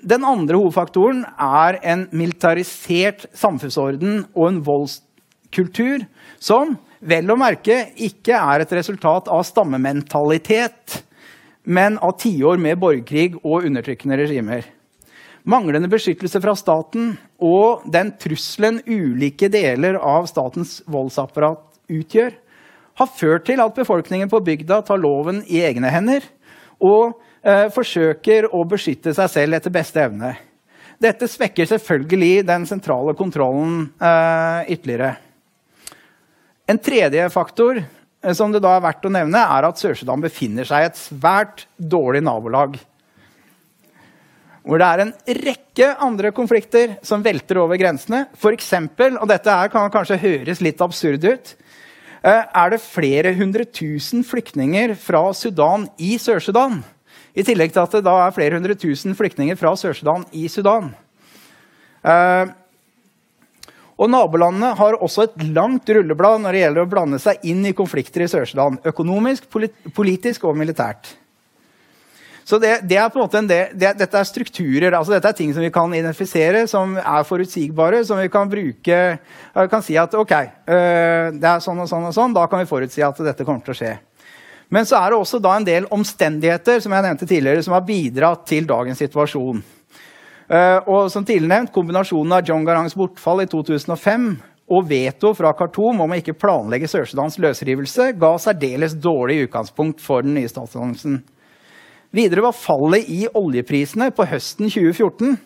[0.00, 6.06] den andre hovedfaktoren er en militarisert samfunnsorden og en voldskultur
[6.40, 11.02] som vel å merke ikke er et resultat av stammementalitet,
[11.68, 14.66] men av tiår med borgerkrig og undertrykkende regimer.
[15.48, 22.34] Manglende beskyttelse fra staten og den trusselen ulike deler av statens voldsapparat utgjør,
[22.98, 26.24] har ført til at befolkningen på bygda tar loven i egne hender
[26.82, 27.14] og
[27.46, 30.34] eh, forsøker å beskytte seg selv etter beste evne.
[30.98, 35.14] Dette svekker selvfølgelig den sentrale kontrollen eh, ytterligere.
[36.68, 37.80] En tredje faktor
[38.24, 40.98] Eh, som det da er verdt å nevne, er at Sør-Sudan befinner seg i et
[40.98, 42.78] svært dårlig nabolag.
[44.68, 48.26] Hvor det er en rekke andre konflikter som velter over grensene.
[48.50, 51.54] Eksempel, og dette kan kanskje høres litt absurd ut,
[52.22, 56.82] eh, er det flere hundre tusen flyktninger fra Sudan i Sør-Sudan.
[57.34, 60.92] I tillegg til at det da er flere hundre tusen flyktninger fra Sør-Sudan i Sudan.
[63.98, 67.64] Eh, og Nabolandene har også et langt rulleblad når det gjelder å blande seg inn
[67.66, 68.78] i konflikter i Sør-Sudan.
[68.86, 69.48] Økonomisk,
[69.94, 71.16] politisk og militært.
[72.48, 74.94] Så det, det, er på en måte en del, det, Dette er strukturer.
[74.96, 78.00] altså Dette er ting som vi kan identifisere, som er forutsigbare.
[78.08, 82.08] Som vi kan bruke Vi kan si at ok, øh, det er sånn og sånn
[82.08, 82.32] og sånn.
[82.32, 83.98] Da kan vi forutsi at dette kommer til å skje.
[84.72, 87.84] Men så er det også da en del omstendigheter som jeg nevnte tidligere, som har
[87.84, 89.60] bidratt til dagens situasjon.
[90.48, 94.30] Uh, og som tidligere nevnt, Kombinasjonen av John Garangs bortfall i 2005
[94.72, 100.24] og veto fra Khartoum om å ikke planlegge Sør-Sudans løsrivelse ga særdeles dårlig utgangspunkt for
[100.24, 101.20] den nye statsdannelsen.
[102.16, 105.36] Videre var fallet i oljeprisene på høsten 2014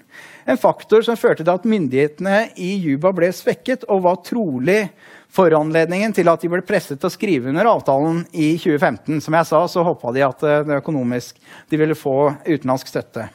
[0.44, 4.88] en faktor som førte til at myndighetene i Juba ble svekket, og var trolig
[5.32, 9.22] foranledningen til at de ble presset til å skrive under avtalen i 2015.
[9.22, 11.38] Som jeg sa, så håpa de at eh,
[11.70, 13.28] de ville få utenlandsk støtte.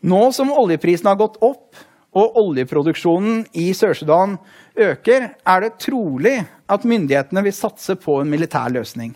[0.00, 1.76] Nå som oljeprisen har gått opp
[2.16, 4.38] og oljeproduksjonen i Sør-Sudan
[4.74, 6.38] øker, er det trolig
[6.70, 9.12] at myndighetene vil satse på en militær løsning.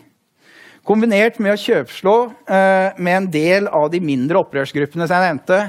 [0.85, 2.15] Kombinert med å kjøpslå
[2.45, 5.59] eh, med en del av de mindre opprørsgruppene som jeg nevnte,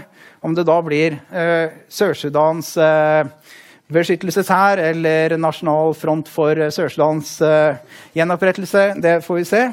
[0.44, 3.54] om det da blir eh, Sør-Sudans eh,
[3.96, 7.80] beskyttelseshær eller Nasjonal front for Sør-Sudans eh,
[8.18, 9.64] gjenopprettelse, det får vi se.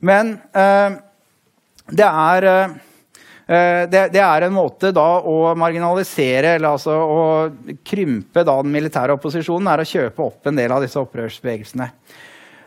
[0.00, 0.96] Men eh,
[1.92, 2.78] det er eh,
[3.48, 7.20] det, det, er en måte da å marginalisere, eller altså å
[7.80, 11.86] krympe da den militære opposisjonen, er å kjøpe opp en del av disse opprørsbevegelsene.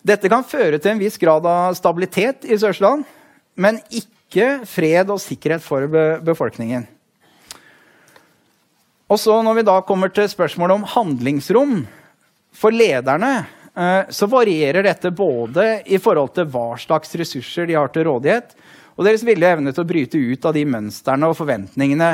[0.01, 3.03] Dette kan føre til en viss grad av stabilitet i Sør-Sudan,
[3.61, 5.85] men ikke fred og sikkerhet for
[6.25, 6.87] befolkningen.
[9.11, 11.81] Og så Når vi da kommer til spørsmålet om handlingsrom
[12.55, 17.91] for lederne, eh, så varierer dette både i forhold til hva slags ressurser de har
[17.91, 18.55] til rådighet,
[19.01, 22.11] og deres vilje evne til å bryte ut av de mønstrene og forventningene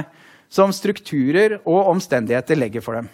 [0.47, 3.09] som strukturer og omstendigheter legger for dem.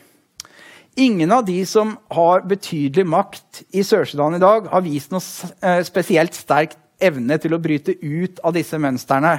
[1.02, 5.24] Ingen av de som har betydelig makt i Sør-Sudan i dag, har vist noe
[5.66, 9.34] eh, spesielt sterk evne til å bryte ut av disse mønstrene.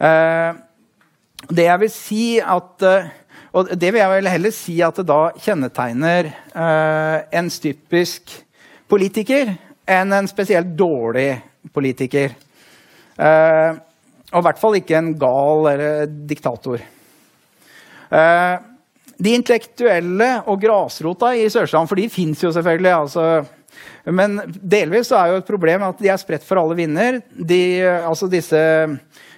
[0.00, 0.56] Eh,
[1.52, 3.12] det jeg vil si at eh,
[3.56, 6.26] Og det vil jeg vel heller si at det da kjennetegner
[7.32, 8.34] en typisk
[8.84, 9.54] politiker
[9.88, 11.38] enn en spesielt dårlig
[11.72, 12.34] politiker.
[13.16, 16.82] Og i hvert fall ikke en gal eller diktator.
[18.10, 18.54] Eh,
[19.16, 22.92] de intellektuelle og grasrota i Sør-Sudan, for de fins jo selvfølgelig.
[22.92, 23.44] altså
[24.06, 27.18] men delvis er jo et problem at de er spredt for alle vinder.
[27.34, 28.60] De, altså disse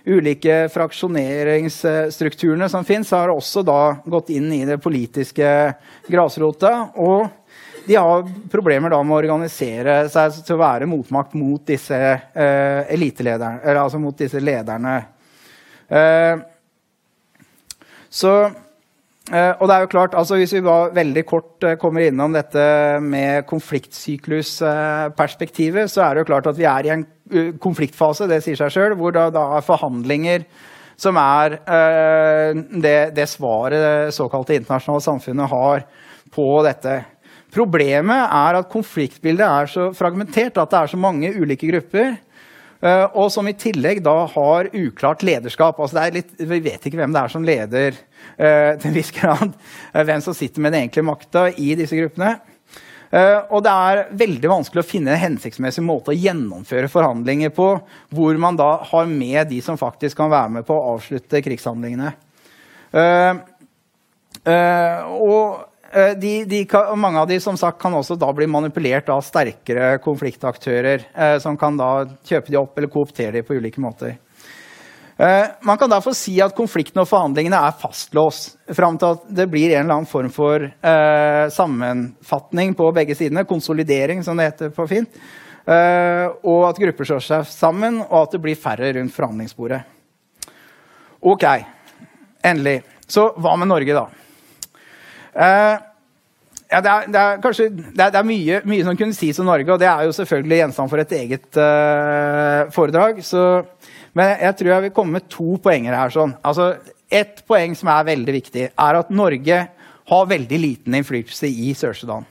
[0.09, 5.49] ulike fraksjoneringsstrukturene som fins, har også da gått inn i det politiske
[6.09, 6.91] grasrota.
[7.01, 7.29] Og
[7.89, 12.81] de har problemer da med å organisere seg til å være motmakt mot disse uh,
[12.93, 14.95] elitelederne, eller altså mot disse lederne.
[15.89, 16.37] Uh,
[18.09, 18.51] så
[19.29, 22.97] Uh, og det er jo klart, altså Hvis vi bare veldig kort kommer innom dette
[23.05, 27.05] med konfliktsyklusperspektivet, så er det jo klart at vi er i en
[27.61, 30.49] konfliktfase, det sier seg sjøl, hvor det da er forhandlinger
[30.97, 31.61] som er
[32.73, 35.85] det, det, svaret det såkalte internasjonale samfunnet har
[36.33, 37.05] på dette.
[37.55, 42.17] Problemet er at konfliktbildet er så fragmentert at det er så mange ulike grupper
[42.79, 45.81] Uh, og som i tillegg da har uklart lederskap.
[45.83, 49.57] Altså litt, vi vet ikke hvem det er som leder uh, til en viss grad.
[49.91, 52.37] Uh, hvem som sitter med den egentlige makta i disse gruppene.
[53.49, 57.69] og det er veldig vanskelig å finne en hensiktsmessig måte å gjennomføre forhandlinger på
[58.13, 62.13] hvor man da har med de som faktisk kan være med på å avslutte krigshandlingene.
[62.93, 63.39] og
[64.49, 65.55] Eh,
[66.21, 69.95] de, de kan, mange av de som sagt, kan også da bli manipulert av sterkere
[70.05, 71.07] konfliktaktører.
[71.15, 71.93] Eh, som kan da
[72.29, 74.19] kjøpe de opp eller kooptere de på ulike måter.
[75.19, 79.49] Eh, man kan derfor si at konflikten og forhandlingene er fastlåst fram til at det
[79.51, 83.43] blir en eller annen form for eh, sammenfatning på begge sidene.
[83.49, 85.19] Konsolidering, som det heter på fint.
[85.67, 89.83] Eh, og at grupper slår seg sammen, og at det blir færre rundt forhandlingsbordet.
[91.27, 91.45] Ok,
[92.47, 92.79] endelig.
[93.11, 94.07] Så hva med Norge, da?
[95.39, 95.79] Uh,
[96.69, 99.39] ja, det, er, det, er, kanskje, det, er, det er mye, mye, som kunne sies
[99.41, 103.23] om Norge, og det er jo selvfølgelig gjenstand for et eget uh, foredrag.
[103.25, 103.45] Så,
[104.19, 106.13] men jeg tror jeg vil komme med to poenger her.
[106.13, 106.35] Sånn.
[106.45, 106.75] Altså,
[107.09, 109.63] et poeng som er veldig viktig, er at Norge
[110.09, 112.27] har veldig liten innflytelse i Sør-Sudan.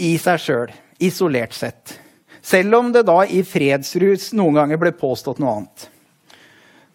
[0.00, 0.72] I seg sjøl,
[1.04, 1.98] isolert sett.
[2.44, 5.86] Selv om det da i fredsrus noen ganger ble påstått noe annet.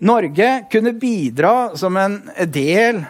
[0.05, 3.01] Norge kunne bidra som en del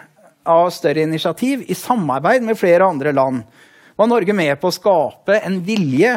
[0.48, 3.42] av større initiativ i samarbeid med flere andre land
[4.00, 6.14] var Norge med på å skape en vilje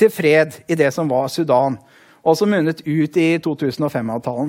[0.00, 1.78] til fred i det som var Sudan.
[2.26, 4.48] og som munnet ut i 2005-avtalen.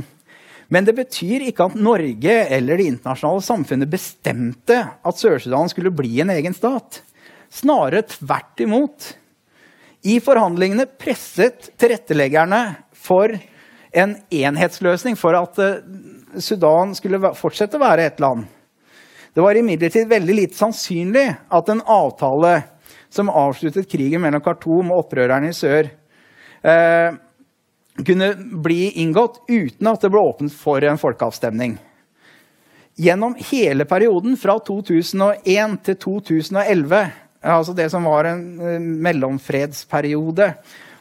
[0.67, 6.17] Men det betyr ikke at Norge eller det internasjonale samfunnet bestemte at Sør-Sudan skulle bli
[6.23, 7.03] en egen stat.
[7.53, 9.11] Snarere tvert imot.
[10.09, 12.63] I forhandlingene presset tilretteleggerne
[12.97, 13.38] for
[13.93, 15.84] en enhetsløsning for at eh,
[16.41, 18.47] Sudan skulle fortsette å være et land.
[19.34, 22.61] Det var imidlertid veldig lite sannsynlig at en avtale
[23.09, 25.89] som avsluttet krigen mellom Khartoum og opprørerne i sør,
[26.63, 27.11] eh,
[28.05, 28.32] kunne
[28.63, 31.78] bli inngått uten at det ble åpnet for en folkeavstemning.
[32.97, 37.01] Gjennom hele perioden fra 2001 til 2011,
[37.45, 40.47] altså det som var en uh, mellomfredsperiode,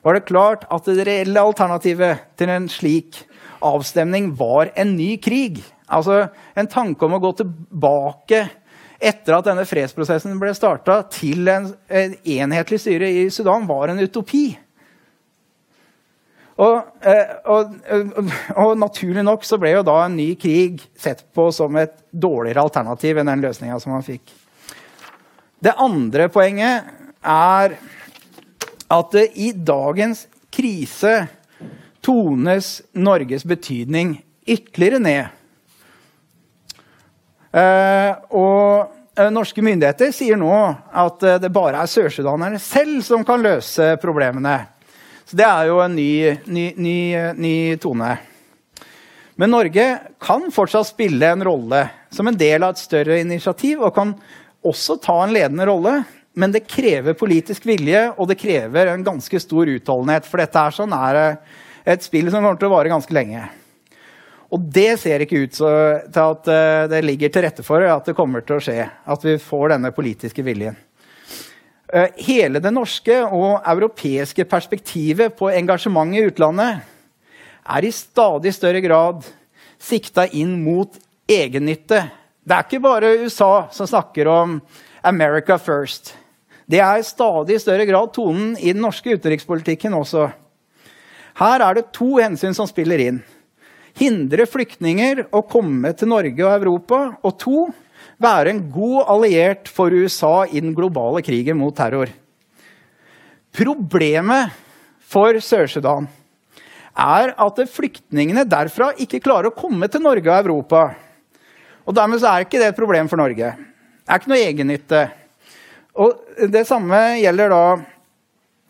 [0.04, 3.22] var det klart at det reelle alternativet til en slik
[3.64, 5.62] avstemning var en ny krig.
[5.86, 6.26] Altså
[6.58, 8.44] en tanke om å gå tilbake
[8.96, 14.00] etter at denne fredsprosessen ble starta, til en, en enhetlig styre i Sudan, var en
[14.00, 14.46] utopi.
[16.56, 21.26] Og, eh, og, og, og, naturlig nok så ble jo da en ny krig sett
[21.36, 24.32] på som et dårligere alternativ enn den løsninga som man fikk.
[25.60, 26.88] Det andre poenget
[27.20, 27.76] er
[28.96, 30.24] at i dagens
[30.54, 31.26] krise
[32.04, 34.16] tones Norges betydning
[34.46, 35.35] ytterligere ned.
[37.52, 43.24] Eh, og eh, norske myndigheter sier nå at eh, det bare er sørsudanerne selv som
[43.26, 44.58] kan løse problemene.
[45.26, 46.10] Så det er jo en ny,
[46.46, 46.98] ny, ny,
[47.34, 48.14] ny tone.
[49.36, 49.86] Men Norge
[50.22, 51.82] kan fortsatt spille en rolle
[52.14, 54.14] som en del av et større initiativ og kan
[54.66, 55.98] også ta en ledende rolle.
[56.36, 60.26] Men det krever politisk vilje, og det krever en ganske stor utholdenhet.
[60.28, 61.38] For dette er, sånn, er
[61.88, 63.46] et spill som kommer til å vare ganske lenge.
[64.56, 68.16] Og det ser ikke ut til at uh, det ligger til rette for at det
[68.16, 68.86] kommer til å skje.
[68.88, 70.78] At vi får denne politiske viljen.
[71.92, 76.80] Uh, hele det norske og europeiske perspektivet på engasjement i utlandet
[77.66, 79.28] er i stadig større grad
[79.82, 80.96] sikta inn mot
[81.28, 82.06] egennytte.
[82.46, 84.60] Det er ikke bare USA som snakker om
[85.02, 86.14] 'America first'.
[86.70, 90.30] Det er i stadig større grad tonen i den norske utenrikspolitikken også.
[91.36, 93.20] Her er det to hensyn som spiller inn
[93.96, 97.00] hindre flyktninger å komme til Norge og Europa.
[97.24, 97.64] Og to,
[98.22, 102.12] være en god alliert for USA i den globale krigen mot terror.
[103.56, 104.54] Problemet
[105.06, 106.08] for Sør-Sudan
[106.96, 110.86] er at flyktningene derfra ikke klarer å komme til Norge og Europa.
[111.86, 113.52] Og Dermed er ikke det et problem for Norge.
[113.56, 115.02] Det er ikke noe egennytte.
[115.96, 117.64] Og Det samme gjelder da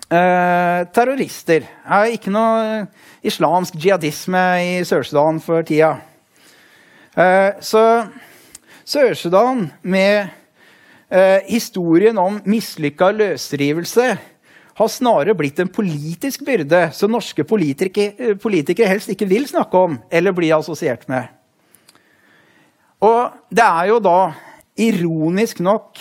[0.07, 1.65] Eh, terrorister.
[1.67, 2.85] Det er ikke noe
[3.27, 5.97] islamsk jihadisme i Sør-Sudan for tida.
[7.19, 8.07] Eh, så
[8.87, 10.29] Sør-Sudan, med
[11.11, 14.09] eh, historien om mislykka løsrivelse,
[14.77, 19.99] har snarere blitt en politisk byrde som norske politikere, politikere helst ikke vil snakke om
[20.07, 21.27] eller bli assosiert med.
[23.03, 24.21] Og det er jo da,
[24.79, 25.99] ironisk nok,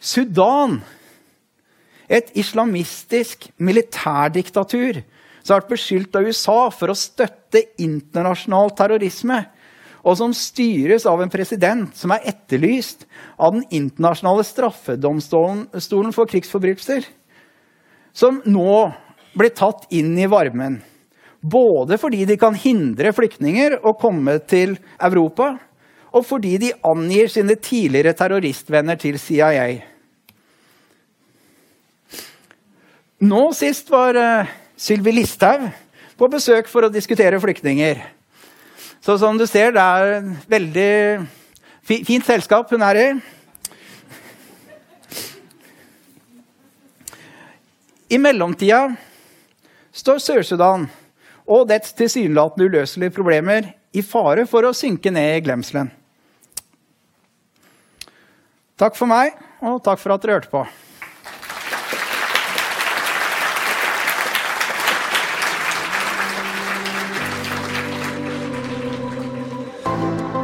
[0.00, 0.80] Sudan
[2.10, 5.00] et islamistisk militærdiktatur
[5.40, 9.38] som har vært beskyldt av USA for å støtte internasjonal terrorisme,
[10.00, 13.06] og som styres av en president som er etterlyst
[13.36, 17.04] av Den internasjonale straffedomstolen for krigsforbrytelser,
[18.12, 18.92] som nå
[19.36, 20.80] blir tatt inn i varmen.
[21.40, 25.54] Både fordi de kan hindre flyktninger å komme til Europa,
[26.10, 29.89] og fordi de angir sine tidligere terroristvenner til CIA.
[33.20, 34.48] Nå sist var uh,
[34.80, 35.66] Sylvi Listhaug
[36.16, 38.00] på besøk for å diskutere flyktninger.
[39.04, 40.92] Så som du ser, det er et veldig
[41.84, 43.06] fint selskap hun er i.
[48.10, 48.86] I mellomtida
[49.92, 50.88] står Sør-Sudan
[51.44, 55.92] og dets tilsynelatende uløselige problemer i fare for å synke ned i glemselen.
[58.80, 60.64] Takk for meg, og takk for at dere hørte på.